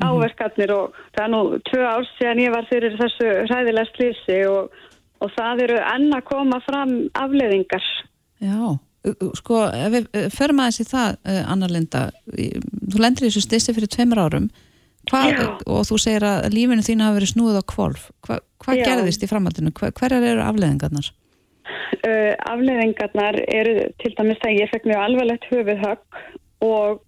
[0.01, 4.73] áverkarnir og það er nú tvö ár síðan ég var fyrir þessu hræðilega slísi og,
[5.21, 7.87] og það eru enn að koma fram afleðingar.
[8.43, 8.59] Já,
[9.39, 13.93] sko, ef við förum aðeins í það, Anna Linda, þú lendir í þessu stissi fyrir
[13.93, 14.53] tveimur árum
[15.11, 15.23] Hva,
[15.67, 18.05] og þú segir að lífinu þín hafa verið snúið á kvolf.
[18.23, 18.85] Hva, hvað Já.
[18.87, 19.73] gerðist í framhaldinu?
[19.75, 21.09] Hva, hverjar eru afleðingarnar?
[22.03, 26.21] Uh, afleðingarnar eru til dæmis að ég fekk mjög alvarlegt höfuðhögg
[26.63, 27.03] og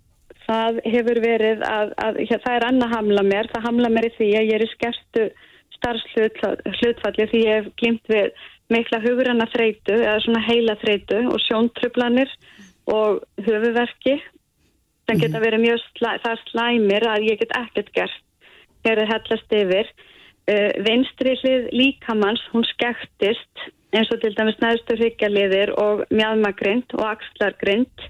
[0.47, 4.15] það hefur verið að, að hér, það er annað hamla mér, það hamla mér í
[4.19, 5.29] því að ég er í skerstu
[5.75, 12.31] starfslutfalli því ég hef glimt við mikla hugranna þreitu eða svona heila þreitu og sjóntrublanir
[12.91, 14.17] og höfuverki
[15.05, 18.21] sem geta verið mjög slæ, það slæmir að ég get ekkert gert
[18.85, 19.95] þegar það hellast yfir.
[20.45, 23.63] Uh, vinstri hlið líkamanns hún skektist
[23.95, 28.07] eins og til dæmis neðstu hryggjarliðir og mjadmagrind og axlargrind.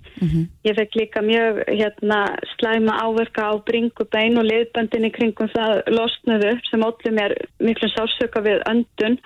[0.65, 2.21] Ég fekk líka mjög hérna,
[2.57, 8.43] slæma áverka á bringubein og liðböndin í kringum það losnuðu sem ótlum mér miklu sársöka
[8.45, 9.19] við öndun.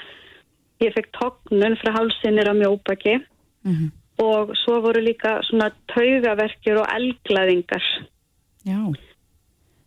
[0.82, 3.18] Ég fekk tognun frá hálsinir á mjóbaki.
[4.18, 7.84] Og svo voru líka svona taugaverkjur og elglaðingar
[8.66, 8.92] Já.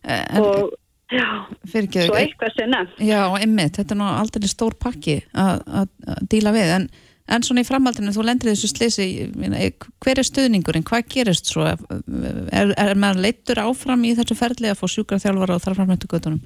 [0.02, 0.72] En, og
[1.12, 1.28] já,
[1.72, 5.92] fyrirgeðu, svo eh, eitthvað nefn Já, einmitt, þetta er nú aldrei stór pakki að
[6.32, 6.88] díla við, en,
[7.32, 9.08] en svona í framhaldinu, þú lendir þessu slisi,
[9.52, 9.72] eh,
[10.04, 11.68] hver er stuðningurinn, hvað gerist svo?
[11.68, 16.42] Er, er maður leittur áfram í þessu ferli að fá sjúkraþjálfara og þar framhættu göttunum?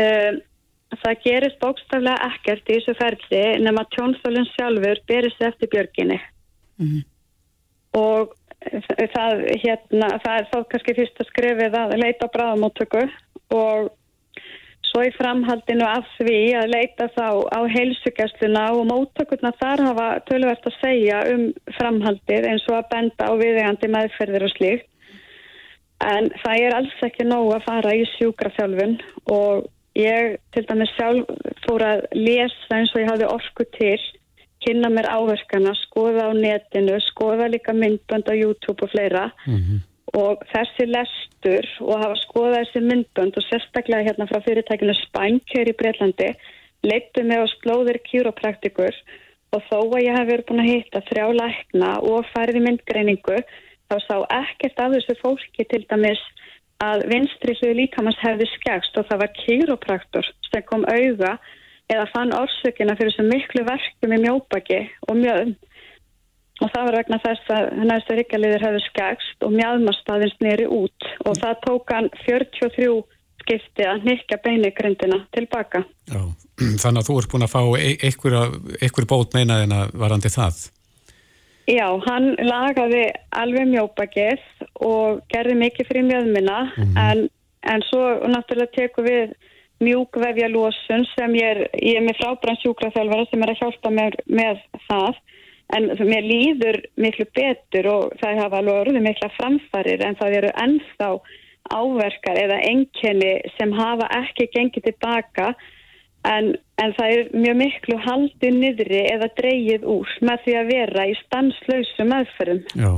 [0.00, 0.42] um,
[1.02, 6.20] það gerist bókstaflega ekkert í þessu ferli nema tjónþólinn sjálfur berist eftir björginni
[6.82, 7.02] Mhm.
[7.98, 8.32] og
[9.12, 13.02] það, hérna, það er þá kannski fyrst að skrifið að leita bráðamóttöku
[13.52, 13.90] og
[14.92, 20.66] svo í framhaldinu af því að leita þá á heilsugjastluna og móttökurna þar hafa tölvert
[20.68, 21.44] að segja um
[21.78, 24.88] framhaldið eins og að benda á viðegandi meðferðir og slíkt.
[26.02, 28.96] En það er alls ekki nóg að fara í sjúkraþjálfun
[29.32, 31.30] og ég til dæmis sjálf
[31.62, 34.00] fór að lesa eins og ég hafði orku til
[34.62, 39.30] kynna mér áverkana, skoða á netinu, skoða líka myndbönd á YouTube og fleira
[40.18, 45.70] og þessi lestur og hafa skoðað þessi myndbönd og sérstaklega hérna frá fyrirtækinu Spænk hér
[45.72, 46.30] í Breitlandi
[46.84, 48.92] leittu mig á slóðir kýropraktikur
[49.52, 53.40] og þó að ég hef verið búin að hitta þrjá lækna og farið í myndgreiningu
[53.88, 56.22] þá sá ekkert af þessu fólki til dæmis
[56.82, 61.36] að vinstri hljóðu líkamans hefði skegst og það var kýropraktor sem kom auga
[61.92, 65.54] eða fann orsökina fyrir þessu miklu verkum í mjóbaki og mjöðum
[66.62, 71.40] og það var vegna þess að næstu ríkjaliðir hefði skegst og mjöðmastaðins nýri út og
[71.40, 72.92] það tók hann 43
[73.42, 75.82] skipti að nikka beinigrindina tilbaka.
[76.10, 76.22] Já,
[76.82, 80.62] þannig að þú ert búin að fá e- einhverja bót meinaðina varandi það.
[81.70, 83.04] Já, hann lagaði
[83.38, 84.40] alveg mjóbakið
[84.82, 86.56] og gerði mikið fyrir mjöðmina
[86.98, 87.28] en,
[87.70, 89.36] en svo náttúrulega teku við
[89.82, 94.18] mjúkvefja lósun sem ég er, ég er með frábæran sjúkraþjálfara sem er að hjálpa mér
[94.26, 95.22] með það
[95.76, 100.50] en mér líður miklu betur og það hafa alveg orðið mikla framfærir en það eru
[100.64, 101.12] ennþá
[101.72, 105.52] áverkar eða enkenni sem hafa ekki gengið tilbaka
[106.28, 106.52] en,
[106.82, 111.14] en það er mjög miklu haldið niðri eða dreyið úr með því að vera í
[111.22, 112.62] stanslausu meðferðum.
[112.78, 112.92] Já,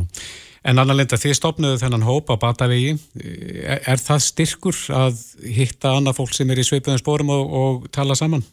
[0.65, 2.97] en Anna Linda, þið stopnuðu þennan hóp á Batavegi.
[3.65, 5.23] Er, er það styrkur að
[5.61, 8.45] hitta annað fólk sem er í sveipuðum spórum og, og tala saman?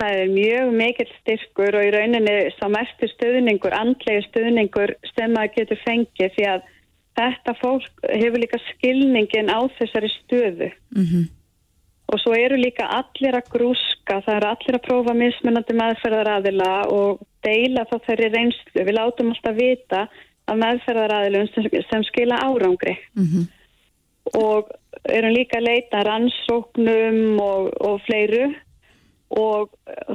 [0.00, 5.54] Það er mjög mikill styrkur og í rauninni sá mestu stuðningur, andlegi stuðningur sem maður
[5.60, 6.64] getur fengið því að
[7.14, 10.70] þetta fólk hefur líka skilningin á þessari stöðu.
[10.98, 11.24] Mhm.
[12.12, 17.22] Og svo eru líka allir að grúska, það eru allir að prófa mismunandi meðferðaraðila og
[17.42, 18.84] deila þá þeirri reynslu.
[18.84, 20.08] Við látum alltaf vita
[20.50, 23.48] að meðferðaraðilum sem, sem skila árangri Mhm.
[24.34, 24.68] og
[25.08, 28.54] erum líka að leita að rannsóknum og, og fleiru
[29.34, 29.70] og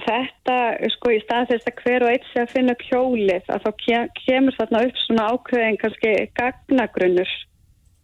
[0.06, 0.58] þetta,
[0.96, 3.72] sko, í stað þess að hver og eitt sé að finna upp hjólið að þá
[3.84, 7.34] ke- kemur þarna upp svona ákveðin kannski gagnagrunnur.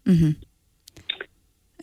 [0.06, 0.36] Mhm.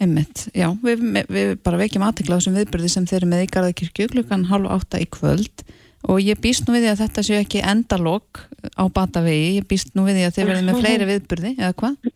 [0.03, 3.51] Einmitt, já, við, við bara vekjum aðtekla á þessum viðbyrði sem þeir eru með í
[3.55, 5.62] Garðakirkju klukkan halv átta í kvöld
[6.11, 8.41] og ég býst nú við því að þetta séu ekki endalok
[8.74, 12.11] á batavegi, ég býst nú við því að þeir verði með fleiri viðbyrði, eða hvað?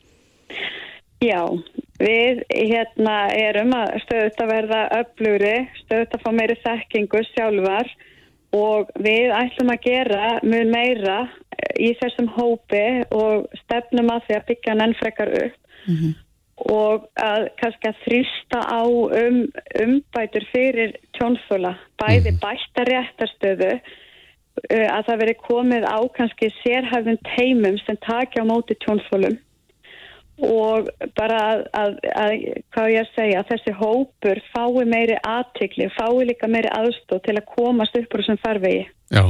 [1.22, 1.40] Já,
[2.00, 7.90] við hérna erum að stöðut að verða öflugri, stöðut að fá meiri þekkingu sjálfar
[8.56, 11.18] og við ætlum að gera mjög meira
[11.80, 12.84] í þessum hópi
[13.14, 15.58] og stefnum að því að byggja hann enn frekar upp.
[16.56, 19.42] Og að kannski að þrýsta á um,
[19.82, 27.76] umbætur fyrir tjónþóla, bæði bætta réttarstöðu uh, að það veri komið á kannski sérhæfðum teimum
[27.84, 29.36] sem takja á móti tjónþólum
[30.42, 32.34] og bara að, að, að
[32.74, 37.38] hvað ég að segja, að þessi hópur fái meiri aðtikli, fái líka meiri aðstóð til
[37.38, 38.84] að komast upp úr þessum farvegi.
[39.14, 39.22] Já,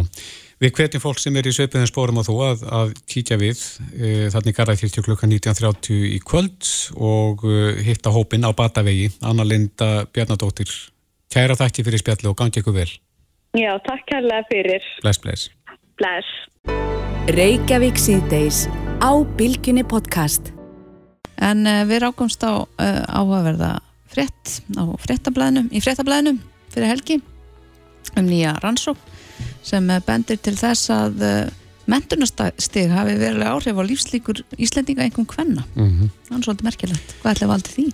[0.63, 3.63] við hvetjum fólk sem er í sveipuðum spórum og þú að, að kíkja við
[3.95, 10.09] e, þannig Garðakirkju klukkan 19.30 í kvöld og e, hitta hópin á Batavegi, Anna Linda
[10.11, 10.73] Bjarnadóttir.
[11.33, 12.91] Kæra þakki fyrir spjallu og gangi ykkur vel.
[13.57, 14.91] Já, takk kærlega fyrir.
[15.05, 15.49] Bless, bless.
[16.01, 16.35] Bless.
[17.37, 18.67] Reykjavík síðdeis
[19.03, 20.56] á Bilginni podcast.
[21.43, 23.77] En uh, við rákumst á uh, áhugaverða
[24.13, 26.39] frétt á fréttablaðinu, í fréttablaðinu
[26.73, 27.21] fyrir helgi
[28.17, 28.99] um nýja rannsók
[29.67, 31.55] sem uh, bendir til þess að uh,
[31.91, 35.65] mentunastig hafi verilega áhrif á lífslíkur Íslendinga einhverjum kvenna.
[35.77, 36.11] Mm -hmm.
[36.35, 37.15] Er svolítið merkilegt.
[37.23, 37.87] Hvað ætlaði valdi því?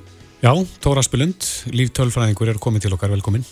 [0.42, 3.44] Já, Tóra Spilund, líftölfræðingur er komið til okkar, velkomin.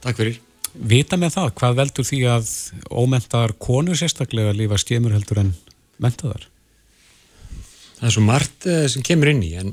[0.00, 0.40] Takk fyrir.
[0.72, 2.46] Vita með það, hvað veldur því að
[2.88, 5.54] ómentaðar konur sérstaklega lífa skemur heldur en
[6.00, 6.48] mentaðar?
[8.02, 9.68] Það er svo margt uh, sem kemur inn í en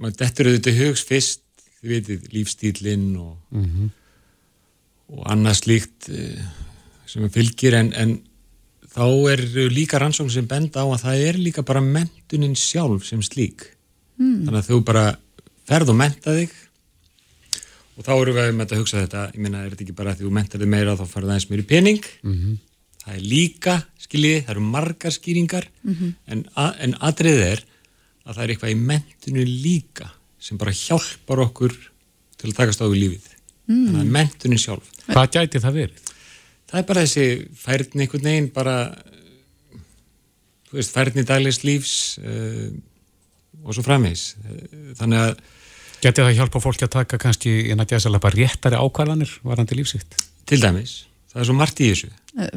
[0.00, 1.42] maður dettur auðvitað hugs fyrst,
[1.78, 3.90] þið veitir, lífstílinn og, Mhm.
[5.14, 6.42] og annað slíkt uh,
[7.06, 8.16] sem fylgir en, en
[8.90, 13.22] þá er líka rannsókn sem benda á að það er líka bara mentunin sjálf sem
[13.22, 13.68] slík.
[14.18, 14.46] Mm.
[14.48, 15.04] Þannig að þú bara
[15.68, 16.50] ferð og menta þig
[17.96, 20.26] og þá eru við að hugsa þetta, ég meina, er þetta ekki bara að því
[20.26, 22.56] þú mentar þig meira þá farið aðeins meiri pening Mhm.
[23.06, 26.12] Það er líka, skiljiði, það eru margar skýringar Mhm.
[26.26, 27.64] en, a, en atriðið er
[28.26, 31.72] að það er eitthvað í mentinu líka sem bara hjálpar okkur
[32.36, 33.32] til að takast á við lífið
[33.66, 33.86] Mm.
[33.88, 36.02] þannig að mentunin sjálf Hvað gæti það verið?
[36.70, 37.24] það er bara þessi
[37.58, 38.74] færðin einhvern veginn bara
[40.70, 42.70] þú veist, færðin í daglegs lífs uh,
[43.66, 44.34] og svo framvegs
[44.98, 45.38] þannig að
[46.04, 50.18] Gæti það hjálpa fólki að taka kannski en að gæsa bara réttari ákvarðanir varandi lífsitt?
[50.46, 52.10] til dæmis, það er svo margt í þessu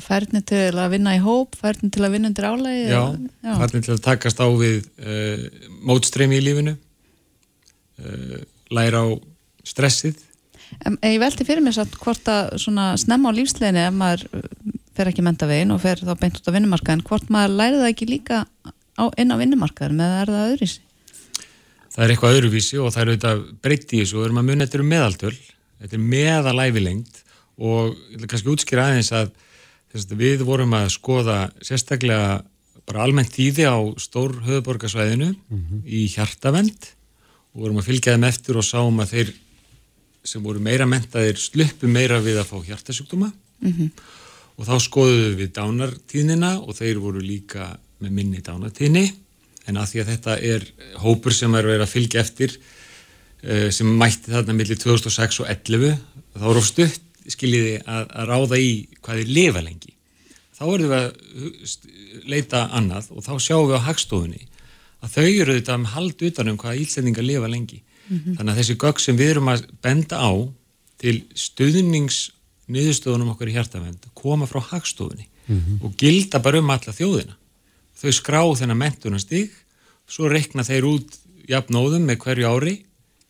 [0.03, 3.03] Færni til að vinna í hóp, færni til að vinna undir álægi Já,
[3.45, 5.45] færðin til að takast á við uh,
[5.87, 8.41] mótstreymi í lífinu uh,
[8.75, 9.07] læra á
[9.63, 10.25] stressið
[10.85, 14.27] En ég velti fyrir mér satt hvort að svona snemma á lífsleginni ef maður
[14.99, 17.89] fer ekki menta veginn og fer þá beint út á vinnumarkaðin, hvort maður læri það
[17.93, 20.83] ekki líka á, inn á vinnumarkaðin eða er það öðruvísi?
[21.89, 24.67] það er eitthvað öðruvísi og það er auðvitað breytt í þessu og erum að munna
[24.67, 25.35] þetta eru meðaltöl
[25.79, 27.21] þetta er meðalæfilengt
[27.59, 29.31] og ég vil kannski útskýra aðeins að
[29.93, 32.39] þess, við vorum að skoða sérstaklega
[32.89, 35.33] bara almennt tíði á stór höfuborgarsvæðinu
[35.85, 36.89] í hjartavend
[37.53, 39.33] og vorum að fylgja þeim eftir og sáum að þeir
[40.25, 43.31] sem voru meira mentaðir sluppu meira við að fá hjartasjúkdóma.
[44.59, 49.05] Og þá skoðuðu við dánartíðnina og þeir voru líka með minni dánartíðni.
[49.67, 50.65] En að því að þetta er
[50.99, 55.95] hópur sem er verið að fylgja eftir uh, sem mætti þarna millir 2006 og 11
[56.35, 59.93] þá eru stutt skiljiði að, að ráða í hvað er lifa lengi.
[60.59, 64.41] Þá erum við að leita annað og þá sjáum við á hagstofunni
[64.99, 67.79] að þau eru þetta um hald utan um hvað íslendingar lifa lengi.
[68.09, 70.31] Þannig að þessi gögg sem við erum að benda á
[70.99, 72.31] til stuðnings
[72.69, 75.29] niðurstöðunum okkar í hjartavend koma frá hagstofunni
[75.81, 77.37] og gilda bara um alla þjóðina.
[77.99, 79.53] Þau skrá þennan mentunastig
[80.09, 81.17] svo rekna þeir út
[81.49, 82.75] jafnóðum með hverju ári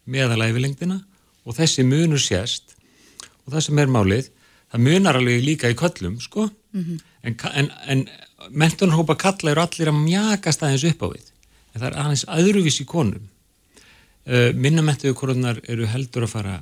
[0.09, 0.99] meðalæfilengdina
[1.45, 2.75] og þessi munur sést
[3.49, 4.29] og það sem er málið
[4.69, 6.45] það munar alveg líka í köllum sko.
[7.25, 8.05] En, ka- en, en
[8.53, 11.25] mentunarhópa kalla eru allir að mjakast aðeins upp á við.
[11.73, 13.25] En það er aðeins öðruvís í konum.
[14.29, 16.57] Uh, minnumentuðu konunar eru heldur að fara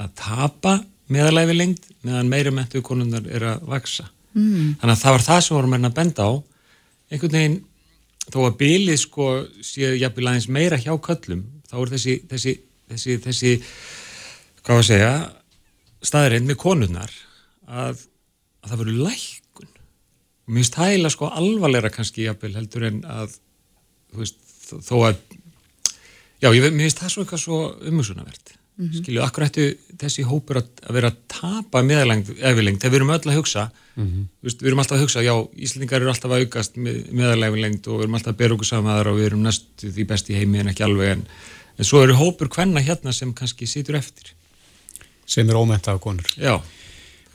[0.00, 0.78] að tapa
[1.12, 4.74] meðalæfilengd meðan meiri mentuðu konunar eru að vaksa Mm.
[4.78, 6.32] þannig að það var það sem vorum að benda á.
[7.10, 7.54] Einhvern veginn
[8.30, 9.24] þó að bilið sko
[9.64, 12.52] séu jafnvel aðeins meira hjá köllum þá er þessi þessi,
[12.92, 13.52] þessi, þessi
[14.62, 15.12] hvað var að segja
[16.04, 17.12] staðreind með konurnar
[17.66, 18.04] að,
[18.62, 23.02] að það verður lækkun og mér finnst það eiginlega sko alvarleira kannski jafnvel heldur en
[23.04, 23.34] að
[24.12, 24.38] þú veist,
[24.86, 25.18] þó- að
[26.40, 29.02] já, ég, mér finnst það svo eitthvað svo umhersunavert mm -hmm.
[29.02, 29.68] skilju, akkur ættu
[29.98, 33.70] þessi hópur að, að vera að tapa meðalengt, efilengt, þegar við erum öll að hugsa
[33.98, 37.88] Þú veist, við erum alltaf að hugsa, já, Íslandingar eru alltaf að aukast með, meðalæfinlengt
[37.88, 40.30] og við erum alltaf að bera okkur saman aðra og við erum næstu því best
[40.30, 41.24] í heimi en ekki alveg en,
[41.74, 44.30] en svo eru hópur hvenna hérna sem kannski situr eftir.
[45.28, 46.28] Sem er ómentaða konur.
[46.40, 46.56] Já.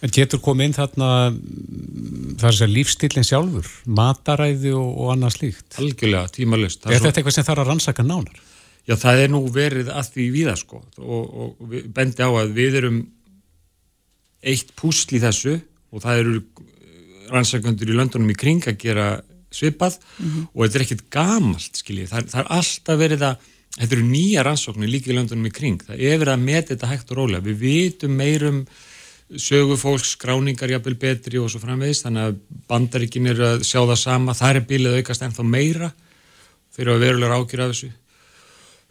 [0.04, 5.78] En getur komið inn þarna mm, þess að lífstílinn sjálfur, mataræði og, og annað slíkt.
[5.80, 6.90] Algjörlega, tímalust.
[6.90, 8.42] Er þetta eitthvað sem þarf að rannsaka nánar?
[8.84, 12.80] Já, það er nú verið að því víða sko og, og, bendi á að við
[12.82, 12.98] erum
[14.44, 15.54] eitt púsl í þessu
[15.94, 16.34] og það eru
[17.32, 19.08] rannsakandur í löndunum í kring að gera
[19.54, 19.96] svipað
[20.50, 23.48] og þetta er ekkit gamalt skiljið, það, það er alltaf verið að
[23.80, 26.90] þetta eru nýja rannsóknir líka í löndunum í kring, það er verið að meta þetta
[26.92, 28.60] hægt og rólega, við vitum meirum
[29.40, 34.00] sögu fólks, skráningar jafnvel betri og svo framvegis, þannig að bandaríkin eru að sjá það
[34.04, 35.90] sama, það er bilið aukast ennþá meira.
[36.74, 37.90] Fyrir að verulega ákjör af þessu.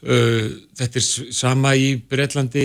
[0.03, 0.49] Uh,
[0.81, 1.05] þetta er
[1.37, 2.65] sama í Breitlandi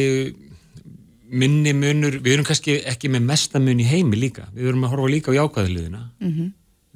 [1.27, 4.93] minni munur, við erum kannski ekki með mesta mun í heimi líka, við erum að
[4.95, 6.47] horfa líka á jákvæðliðina Mhm.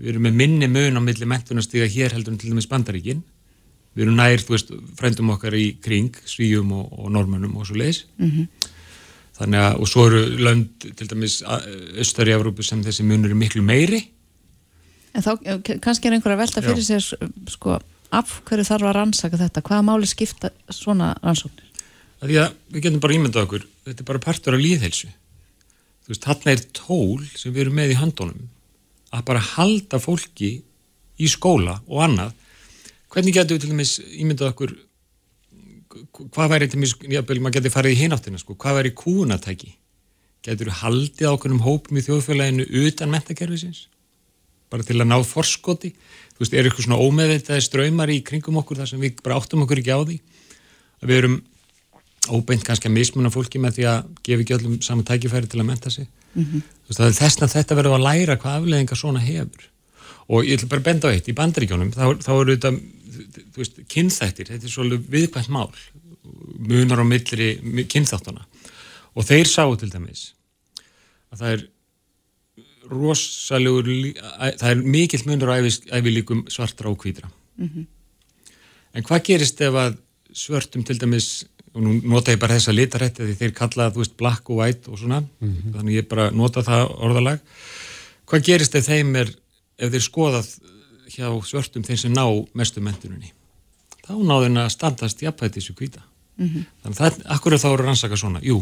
[0.01, 3.21] við erum með minni mun á milli mentunastíga hér heldur en til dæmis bandaríkin
[3.95, 4.69] við erum nær, þú veist,
[4.99, 8.47] frændum okkar í kring, svíjum og, og normannum og svo leiðis Mhm.
[9.41, 13.35] þannig að, og svo eru lönd til dæmis austar í Evrópu sem þessi munur er
[13.39, 14.03] miklu meiri
[15.13, 15.33] En þá
[15.83, 17.03] kannski er einhver að velta fyrir sér
[17.51, 17.79] sko,
[18.15, 19.61] af hverju þarf að rannsaka þetta?
[19.65, 21.67] Hvaða máli skipta svona rannsóknir?
[22.21, 25.07] að því að við getum bara ímyndað okkur þetta er bara partur af líðhelsu
[26.05, 28.47] þú veist, þarna er tól sem við erum með í handónum
[29.11, 30.51] að bara halda fólki
[31.19, 32.31] í skóla og annað
[33.11, 34.73] hvernig getum við til dæmis ímyndað okkur
[36.31, 39.73] hvað væri til dæmis, jáfnvel, maður getur farið í hináttina sko, hvað væri kúnatæki
[40.45, 43.85] getur við haldið á okkurum hópum í þjóðfélaginu utan mentakerfisins
[44.71, 45.91] bara til að ná forskoti?
[46.31, 49.65] Þú veist, er eitthvað svona ómeðvitaði ströymar í kringum okkur þar sem við bara áttum
[49.65, 50.15] okkur ekki á því?
[51.01, 51.35] Að við erum
[52.31, 55.67] óbeint kannski að mismuna fólki með því að gefa ekki öllum saman tækifæri til að
[55.67, 56.07] menta sig?
[56.33, 56.63] Mhm.
[56.87, 59.67] þú veist, þess að þetta verður að læra hvað afleðingar svona hefur
[60.29, 62.71] og ég ætla bara að benda á eitt, í bandaríkjónum þá, þá eru þetta,
[63.55, 65.69] þú veist, kynþættir þetta er svolítið viðkvæmt mál
[66.71, 67.49] munar á millri
[67.91, 68.45] kynþáttana
[69.15, 70.31] og þeir sáu til dæmis
[71.33, 71.63] að það er
[72.91, 73.87] rosalegur
[74.59, 77.29] það er mikill munur á ævilíkum svartra og hvítra
[77.61, 77.85] Mhm.
[78.95, 79.97] en hvað gerist ef að
[80.33, 81.45] svörtum til dæmis
[81.75, 84.57] og nú nota ég bara þessa litarætti því þeir kalla það, þú veist, black og
[84.57, 87.39] white og svona, þannig ég bara nota það orðalag.
[88.27, 89.29] Hvað gerist ef þeim er,
[89.81, 90.53] ef þeir skoðað
[91.11, 92.23] hjá svörtum þeim sem ná
[92.57, 93.33] mestu mentuninni?
[94.05, 96.05] Þá náðu þeim að standast jafnvægt þessu kvíta.
[96.37, 96.63] Mhm.
[96.83, 98.41] Þannig það, akkur er þá eru rannsaka svona?
[98.45, 98.61] Jú,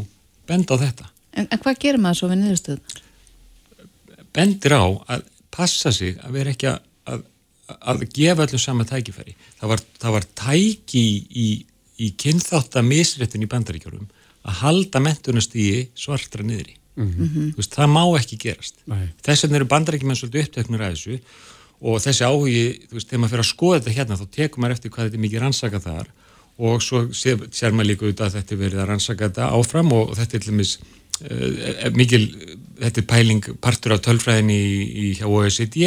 [0.49, 1.11] bend á þetta.
[1.37, 3.03] En, en hvað gerir maður svo við niðurstöðunar?
[4.33, 7.23] bendir á að passa sig að vera ekki að, að,
[7.79, 9.35] að gefa öllum sama tækifæri.
[9.59, 11.47] Það var, það var tæki í,
[11.99, 14.09] í kynþáttamisréttin í bandaríkjórum
[14.47, 16.77] að halda mentunastígi svartra niðri.
[16.99, 17.53] Mhm.
[17.55, 18.81] Þú veist, það má ekki gerast.
[19.23, 21.19] Þess vegna eru bandaríkjumenn svolítið uppteknur að þessu
[21.79, 24.75] og þessi áhugi, þú veist, þegar maður fyrir að skoða þetta hérna þá tekur maður
[24.75, 26.07] eftir hvað þetta er mikið rannsaka þar
[26.59, 29.93] og svo sér, sér maður líka út að þetta er verið að rannsaka þetta áfram
[29.95, 30.73] og, þetta er til dæmis
[31.23, 32.25] uh, mikil,
[32.81, 35.79] þetta er pæling partur af tölfræðinni í, í hjá OECD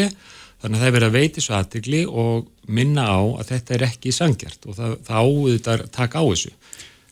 [0.63, 3.87] þannig að það er verið að veiti svo aðtegli og minna á að þetta er
[3.91, 6.53] ekki sangjart og það, það áður taka á þessu.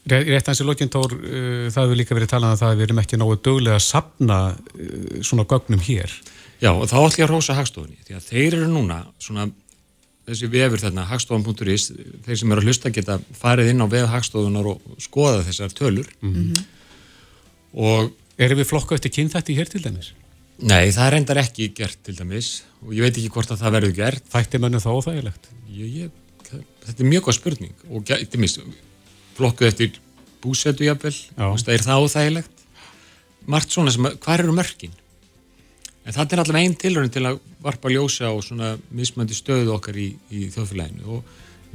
[0.08, 2.86] Ré- Rétt hans í lokintór, uh, það hefur líka verið talað um það að við
[2.88, 6.14] erum ekki nógu döglega að sapna uh, svona gögnum hér.
[6.60, 9.46] Já, og þá ætlum ég að rósa hagstofunni, því að þeir eru núna svona,
[10.28, 11.86] þessi vefur þarna, hagstofan.is,
[12.26, 16.08] þeir sem eru að hlusta geta farið inn á vef hagstofunar og skoða þessar tölur
[17.74, 20.14] og Erum við flokka eftir kynþætti hér til dæmis?
[20.64, 22.46] nei, það er reyndar ekki gert til dæmis
[22.84, 24.24] og ég veit ekki hvort að það verður gert.
[24.32, 25.48] Þætti mönnum þá óþægilegt?
[25.72, 26.14] Ég, ég,
[26.48, 28.54] það- þetta er mjög góð spurning og ge- til dæmis,
[29.40, 29.98] flokkuð eftir
[30.44, 32.64] búsetu jafnvel, veist, er það óþægilegt?
[33.50, 34.92] Margt svona sem, að- hvar eru mörkin?
[36.06, 39.96] En það er allavega einn tilrönd til að varpa ljósa á svona mismandi stöðu okkar
[40.00, 41.04] í, í þjóðfélaginu.
[41.12, 41.24] Og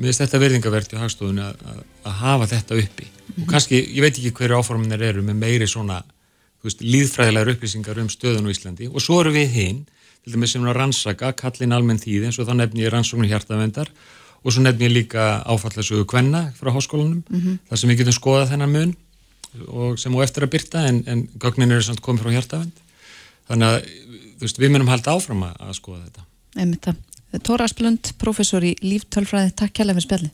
[0.02, 3.06] finnst þetta verðingavert í hagstofunni að, að, að hafa þetta uppi.
[3.36, 6.00] Og kannski, ég veit ekki hverju áforminir eru með meiri svona,
[6.60, 8.90] þú veist, líðfræðilegar upplýsingar um stöðun á Íslandi.
[8.92, 9.80] Og svo eru við hinn,
[10.26, 13.30] til dæmis sem er að rannsaka kallin almenn tíð eins og það nefni ég rannsóknir
[13.30, 13.94] hjartavendar
[14.46, 17.58] og svo nefni ég líka áfallasögu kvenna frá háskólanum, Mhm.
[17.70, 18.96] þar sem við getum skoðað þennan mun
[19.68, 22.72] og sem á eftir að byrta en, en gögnin eru samt komið frá hjartavend
[23.50, 23.90] þannig að
[24.42, 26.26] veist, við munum halda áfram að, að skoða þetta
[26.56, 26.96] Einmitt það.
[27.44, 30.30] Tóra Asplund, professor í líftölfræði, takk kærlega fyrir spjalli.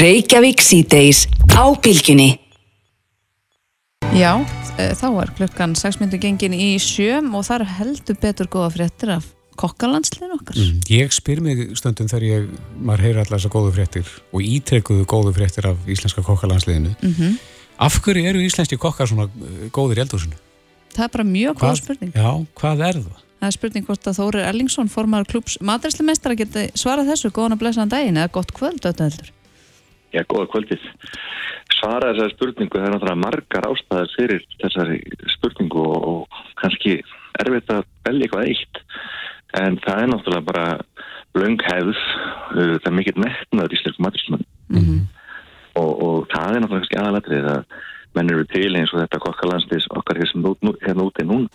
[0.00, 2.38] Reykjavík síðdeis á bylginni.
[4.14, 4.38] Já,
[4.78, 8.70] e, þá er klukkan 6 minnur gengin í sjöm og það er heldur betur góða
[8.74, 9.28] fréttir af
[9.60, 10.60] kokkalandsliðin okkar.
[10.60, 10.78] Mm.
[10.92, 12.46] Ég spyr mig stundum þegar ég,
[12.78, 16.96] maður heyrir allar þessar góðu fréttir og ítrekuðu góðu fréttir af íslenska kokkalandsliðinu.
[17.02, 17.36] Mm
[17.74, 20.36] Af hverju eru íslenski kokkar svona uh, góðir í eldhúsinu?
[20.94, 22.12] Það er bara mjög góð spurning.
[22.14, 22.28] Já,
[22.60, 23.22] hvað er það?
[23.40, 27.64] Það er spurning hvort að Þórir Erlingsson, formar klúps matræslimestara, geti svarað þessu góðan að
[27.64, 29.32] blessaðan daginn eða gott kvöld auðvitað.
[30.14, 30.86] Já, góða kvöldið.
[31.74, 35.00] Svara þessari spurningu, það er náttúrulega margar ástæðar fyrir þessari
[35.34, 37.00] spurningu og, og kannski
[37.42, 38.82] erfitt að velja eitthvað eitt.
[39.60, 40.66] En það er náttúrulega bara
[41.38, 41.98] löng hefð,
[42.54, 44.46] uh, það er mikill metnaður í slurkum maturismann.
[45.74, 47.76] Og, og það er náttúrulega kannski aðalatrið að
[48.14, 51.48] menn eru til eins og þetta kokkalandslis okkar nú, nú, hérna úti núna.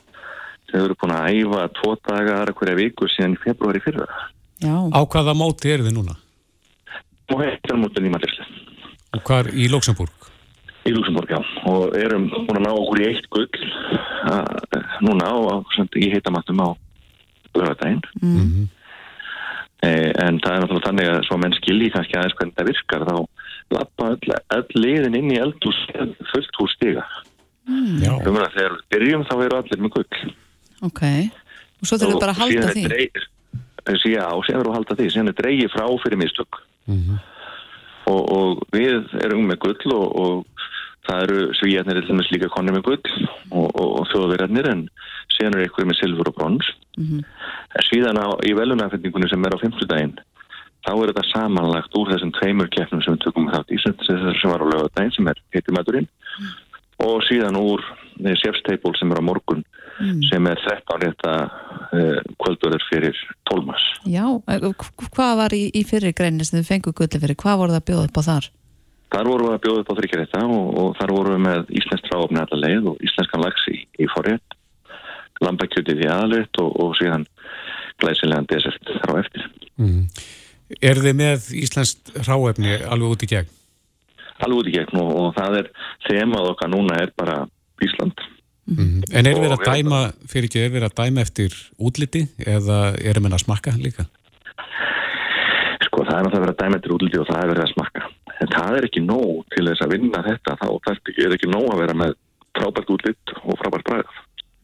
[0.70, 4.08] Þau eru búin að æfa tvo dagar aðra hverja viku síðan í februari fyrra.
[4.62, 4.76] Já.
[4.76, 6.18] Á hvaða móti eru þið núna?
[7.30, 8.46] Og þetta er mútið í maturisli.
[9.16, 10.28] Og hvar í Luxemburg?
[10.86, 11.40] Í Luxemburg, já.
[11.72, 13.48] Og erum búin að ná okkur í eitt gull
[14.30, 16.70] uh, núna á, á, sem, í heitamattum á
[17.58, 18.02] lögadaginn.
[18.22, 18.68] Mm.
[19.80, 23.06] Eh, en það er náttúrulega þannig að svo menn skilji kannski aðeins hvernig það virkar
[23.08, 23.16] þá
[23.72, 25.80] lappa öll, öll liðin inn í eldhús
[26.34, 27.06] fullt hús stiga.
[28.02, 28.12] Já.
[28.26, 30.34] Um að þegar við byrjum þá eru allir með gull.
[30.90, 31.02] Ok.
[31.80, 32.84] Og svo þurfum við bara að halda því.
[32.90, 33.22] dreig-
[33.86, 35.10] eh, sí, Já, síðan eru að halda því.
[35.14, 36.60] Síðan er dreigið frá fyrir mistök.
[38.10, 40.46] og, og við erum með gull og, og
[41.10, 43.14] það eru svíjarnir til dæmis líka konni með gull
[43.52, 44.86] og, og, og þjóðverjarnir en
[45.36, 47.20] síðan eru ykkur með silfur og brons Mhm.
[47.80, 50.18] en síðan á, í velunafendingunni sem er á 50 daginn
[50.84, 53.96] þá er þetta samanlagt úr þessum tveimur keppnum sem við tökum þátt í sem,
[54.52, 56.08] var á lögadaginn sem er hittimæturinn
[57.00, 57.84] og síðan úr
[58.42, 59.64] Chef's Table sem er á morgun
[60.00, 60.22] Mm.
[60.32, 61.32] sem er 13 rétta
[61.92, 63.18] uh, kvöldverður fyrir
[63.52, 67.20] 12 mars Já, e, hv- hvað var í, í fyrir greinni sem þið fengu gulli
[67.20, 67.36] fyrir?
[67.36, 68.48] Hvað voru það upp á þar?
[69.10, 72.10] Þar vorum við að bjóða upp á þryggjarétta og, og þar vorum við með íslensk
[72.14, 74.58] ráfni allar leið og íslenskan lags í, í forrétt,
[75.42, 77.26] lambakjötið í aðalrétt og, og síðan
[78.00, 79.48] glæsilegan desert þar á eftir.
[79.82, 80.04] Mm.
[80.86, 83.56] Er þið með íslenskt ráefni alveg út í gegn?
[84.46, 85.72] Alveg út í gegn og, og það er
[86.06, 87.40] þemað okkar núna er bara
[87.84, 88.22] Ísland.
[88.70, 89.02] Mm.
[89.10, 90.00] En er verið að dæma,
[90.30, 94.06] fyrir ekki, er verið að dæma eftir útliti eða erum við að smakka líka?
[95.88, 98.10] Sko það er náttúrulega verið að dæma eftir útliti og það er verið að smakka.
[98.40, 100.68] En það er ekki nóg til þess að vinna þetta, þá
[101.26, 102.14] er ekki nóg að vera með
[102.56, 104.18] frábært útlit og frábært bræð.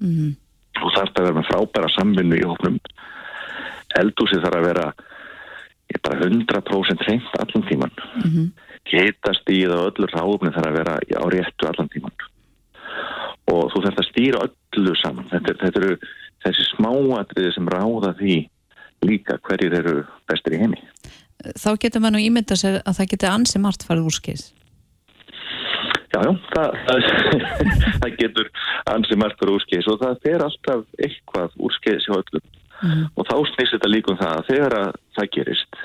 [0.03, 0.35] Mm.
[0.83, 2.79] og þarf að vera með frábæra samvinnu í hóknum
[3.95, 4.87] eldúsið þarf að vera
[5.93, 7.93] ég bara 100% hreint allan tíman
[8.25, 8.49] Mhm.
[8.91, 12.11] hitastíð og öllu ráfni þarf að vera á réttu allan tíman
[13.47, 14.43] og þú þarf að stýra
[14.75, 15.97] öllu saman þetta, er- þetta eru
[16.45, 18.49] þessi smáatriði sem ráða því
[19.07, 20.81] líka hverjir eru bestir í heimi
[21.53, 24.45] Þá getur maður nú ímynda sér að það getur ansi margt farið úrskis.
[26.15, 27.07] Já, já, það, það,
[27.99, 28.49] það getur
[28.91, 32.45] ansi margur úrskeis og það fer alltaf eitthvað úrskeis hjá öllum
[33.15, 35.79] og þá snýst þetta líka um það að þegar að það gerist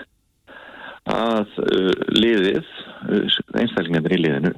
[1.10, 2.70] að uh, liðið,
[3.08, 4.52] uh, einstaklingarnir í liðinu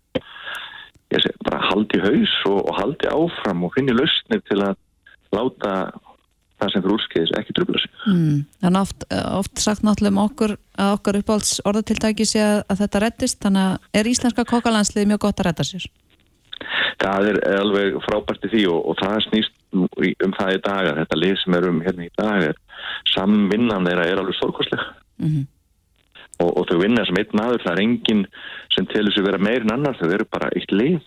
[1.12, 4.76] ég segi bara haldi haus og, og haldi áfram og finni lausnir til að
[5.32, 5.74] láta
[6.62, 7.96] það sem fyrir úrskeiðis ekki trubla sig.
[8.06, 8.36] Mm.
[8.62, 9.06] Þannig oft,
[9.40, 13.66] oft sagt náttúrulega um okkur að okkar uppáhalds orðatiltæki sé að, að þetta reddist, þannig
[13.66, 15.88] að er íslenska kokalandslið mjög gott að redda sér?
[17.02, 20.98] Það er alveg frábært í því og, og það snýst um það í dag að
[21.00, 22.58] þetta lið sem er um hérna í dag er
[23.14, 24.90] samvinnan þeirra er alveg stórkostlega
[25.22, 25.42] Mhm.
[26.42, 28.22] og, og þau vinna sem einn maður, það er enginn
[28.74, 31.00] sem telur sig vera meir en annar, þau eru bara eitt lið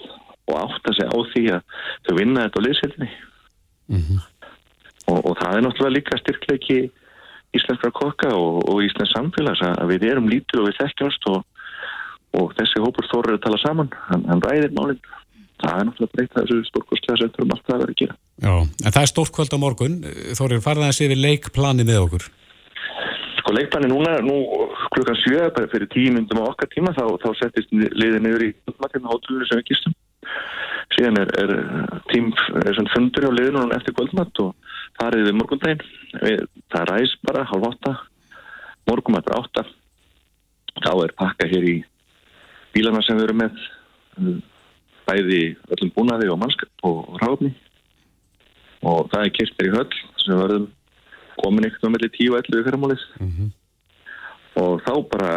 [0.47, 1.61] og átta sig á því að
[2.07, 3.09] þau vinna þetta á liðsildinni
[5.11, 6.79] og, og það er náttúrulega líka styrkleiki
[7.55, 11.43] íslenskra kokka og, og íslensk samfélags að við erum lítið og við þekkjumst og,
[12.39, 15.01] og þessi hópur þórar að tala saman, hann, hann ræðir málinn
[15.61, 18.91] það er náttúrulega breyta þessu stórkostlega sem þurfum alltaf að vera að gera Já, en
[18.91, 19.93] það er stórt kvöld á morgun.
[20.35, 22.25] Þórir, farða þessi yfir leikplani með okkur.
[23.39, 24.35] Sko leikbanni núna, nú
[24.91, 28.51] klukkan sjö, bara fyrir tíu myndum á okkar tíma, þá, þá settist liðið niður í
[28.75, 29.95] hótelinu sem við gistum.
[30.95, 31.53] Síðan er, er
[32.11, 34.51] tím, er fundur á liðinu eftir kvöldmatt og
[35.03, 35.81] er við morgundaginn.
[36.21, 37.93] Við, það ræs bara, halv átta,
[38.89, 39.65] morgumatt er átta.
[40.83, 41.75] Þá er pakka hér í
[42.75, 43.59] bílana sem við erum með,
[44.19, 44.39] um,
[45.07, 45.41] bæði
[45.75, 47.53] öllum búnaði og mannskap og, ráfni.
[48.85, 50.67] Og það er kyrstir í höll sem verðum
[51.41, 53.01] komin eitthvað mellir 10 og 11 fyrirmálið
[54.55, 55.31] og þá bara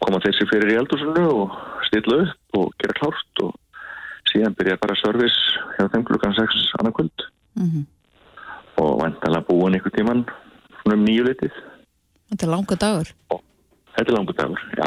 [0.00, 1.50] koma þessi fyrir í eldursunni og
[1.88, 3.50] stilla upp og gera klárt og
[4.30, 7.26] síðan byrja bara service hjá þeim klukkan 6 annað kvöld
[7.60, 7.82] Mhm.
[8.80, 10.24] Og vantanlega búin einhver tíman
[10.80, 11.54] svona um nýju litið
[12.30, 13.08] Þetta er langa dagur.
[13.96, 14.86] þetta er langur dagur, já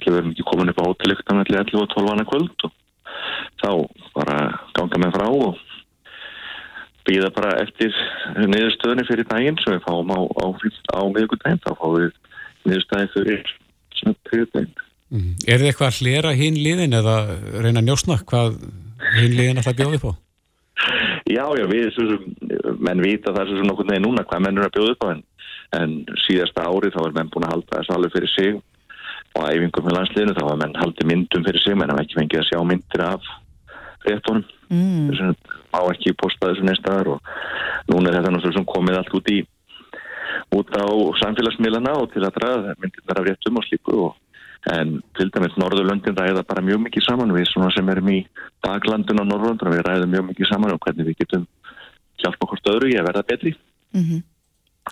[0.00, 2.72] við erum ekki komin upp á hótel eitthvað mellir 11 og 12 annað kvöld og
[3.60, 3.70] þá
[4.16, 4.36] bara
[4.76, 5.58] ganga með frá og
[7.08, 7.96] býða bara eftir
[8.38, 10.44] niðurstöðunni fyrir daginn sem við fáum á, á,
[10.96, 12.10] á miðugudaginn, þá fáum við
[12.68, 13.52] niðurstöði fyrir
[13.98, 14.82] svona triðdaginn.
[15.10, 15.30] Mm.
[15.48, 17.16] Er þið eitthvað að hlera hinn liðin eða
[17.64, 18.60] reyna að njósna hvað
[19.18, 20.12] hinn liðin bjóða upp á?
[21.30, 22.24] Já, já, við, sem,
[22.80, 25.22] menn vita það svo nokkur neginn núna hvað menn eru að bjóða upp á en,
[25.76, 25.92] en
[26.24, 28.58] síðasta árið þá er menn búin að halda þessu alveg fyrir sig
[29.36, 32.18] og á æfingum með landsliðinu þá var menn haldið myndum fyrir sig, menn hafa ekki
[32.18, 33.30] fengið að sjá myndir af
[34.08, 34.46] réttunum.
[34.70, 35.10] Mm.
[35.10, 37.30] Þessu má ekki posta þessu neistadar og
[37.90, 39.38] núna er þetta náttúrulega sem komið allt út í
[40.56, 40.86] út á
[41.20, 44.18] samfélagsmiðlana og til að draða myndirnar af réttum og slíku og
[44.68, 48.18] en til dæmis Norðurlöndin ræða bara mjög mikið saman við sem erum í
[48.64, 51.46] daglandin á Norðurlöndin við ræðum mjög mikið saman um hvernig við getum
[52.20, 53.54] hjálpa hvort öðru í að verða betri
[53.94, 54.22] Mhm.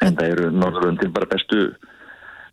[0.02, 1.74] en það eru Norðurlöndin bara bestu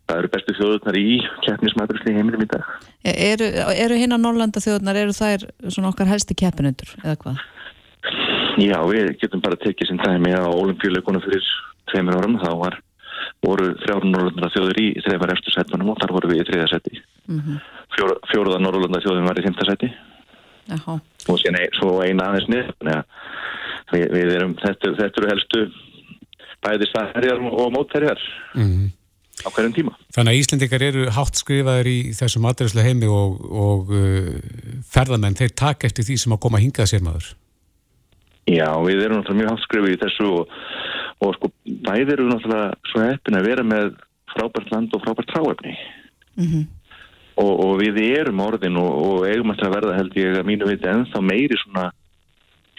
[0.06, 2.62] það eru bestu þjóðurnar í keppnismætursli heiminum í dag
[3.02, 3.44] E- Eru,
[3.74, 7.40] eru hinn á Norrlanda þjóðnar, eru þær svona okkar helsti keppinundur eða hvað?
[8.62, 11.42] Já, við getum bara tekið sem dæmi á olimpíuleikunum fyrir
[11.90, 12.78] tveimur árum þá var,
[13.44, 17.00] voru þrjár Norrlanda þjóður í þreifar eftir settunum og þar voru við í þriða seti
[17.28, 17.58] Mm
[17.96, 19.88] Fjóra, fjóruða Norrlanda þjóðum var í fymta seti
[20.66, 20.96] Jaha.
[21.30, 23.04] og síðan ein, svo eina aðeins niður þannig að
[23.94, 25.62] við, við erum þetta, þetta eru helstu
[26.66, 28.20] bæði stærjar og mótærjar
[28.56, 28.90] Mm.
[29.44, 33.90] á hverjum tíma Þannig að Íslendingar eru hátt skrifaðir í þessum aðeinslu heimi og, og
[33.94, 34.30] uh,
[34.90, 37.30] ferðamenn, þeir taka eftir því sem að koma hingað sér maður.
[38.46, 40.52] Já, við erum náttúrulega mjög hafskrifið í þessu og,
[41.24, 43.94] og sko bæði erum við náttúrulega svo heppin að vera með
[44.34, 45.76] frábært land og frábært tráefni
[46.36, 46.66] Mhm.
[47.40, 50.68] og, og við erum orðin og, og eigum eftir að verða held ég að mínu
[50.68, 51.86] viti ennþá meiri svona,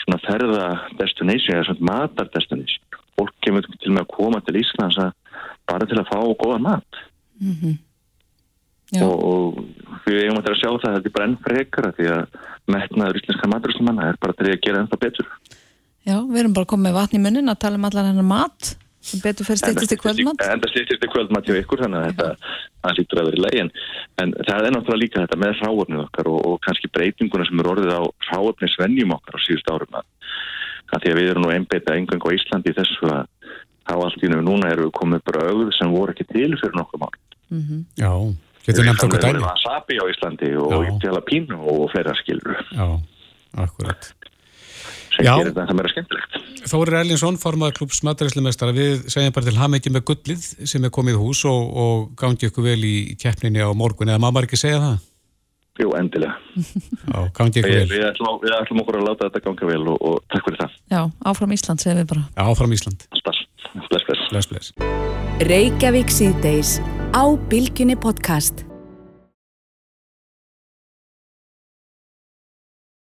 [0.04, 0.68] svona ferða
[1.00, 2.84] destination eða svona matar destination
[3.18, 5.12] fólk kemur til með að koma til Íslands að
[5.68, 7.02] bara til að fá góða mat
[7.42, 7.78] Mhm.
[8.94, 9.04] Já.
[9.04, 9.66] og, og
[10.06, 12.38] við eigum eftir að sjá það held ég bara enn frekara því að
[12.72, 15.28] metnaður íslenska maturuslumanna er bara til að gera ennþá betur
[16.08, 18.74] Já, við erum bara komið með vatn í munnin að tala um allan hennar mat
[19.08, 20.42] sem betur fyrir stýttist í kvöldmat.
[20.44, 22.30] En það stýttist í kvöldmatt hjá ykkur þannig að þetta
[22.84, 23.70] það lítur að vera í legin
[24.24, 27.70] en það er náttúrulega líka þetta með ráöfnið okkar og, og kannski breytinguna sem er
[27.72, 28.02] orðið á
[28.32, 30.08] ráöfnið svennjum okkar á síðust árum að,
[30.92, 33.24] að því að við erum nú einbeita engang á Íslandi í þessu að
[33.88, 36.78] þá allt í nú núna eru við komið bara auð sem voru ekki til fyrir
[36.80, 37.16] nokkuð mál
[37.48, 37.86] Mhm.
[37.96, 38.12] Já,
[38.68, 39.36] getur nefnt okkur Við dæmi.
[39.38, 40.74] erum wasabi á Íslandi og
[41.64, 42.88] og fleira skilur Já,
[43.56, 44.10] akkurat.
[45.18, 45.34] Sem Já.
[45.42, 46.38] gerir þetta meira skemmtilegt.
[46.68, 51.18] Þórir Erlingsson, formaður klubs mataræslumestara, við segjum bara til hamingi með gullið sem er komið
[51.18, 54.60] í hús og, og gangi ykkur vel í keppninni á morgun, eða má maður ekki
[54.66, 54.98] segja það?
[55.78, 56.36] Jú, endilega.
[57.14, 57.90] Já, gangi ykkur Við, vel.
[57.94, 60.78] við, ætlum, við ætlum okkur að láta þetta ganga vel og, og takk fyrir það.
[60.96, 61.02] Já,
[61.32, 62.26] áfram Ísland segir við bara.
[62.34, 63.08] Já, áfram Ísland.
[63.14, 63.44] Bless,
[63.92, 64.24] bless.
[64.34, 64.74] Bless, bless.
[65.48, 66.78] Reykjavík síðdeis
[67.14, 68.67] á Bilginni podcast.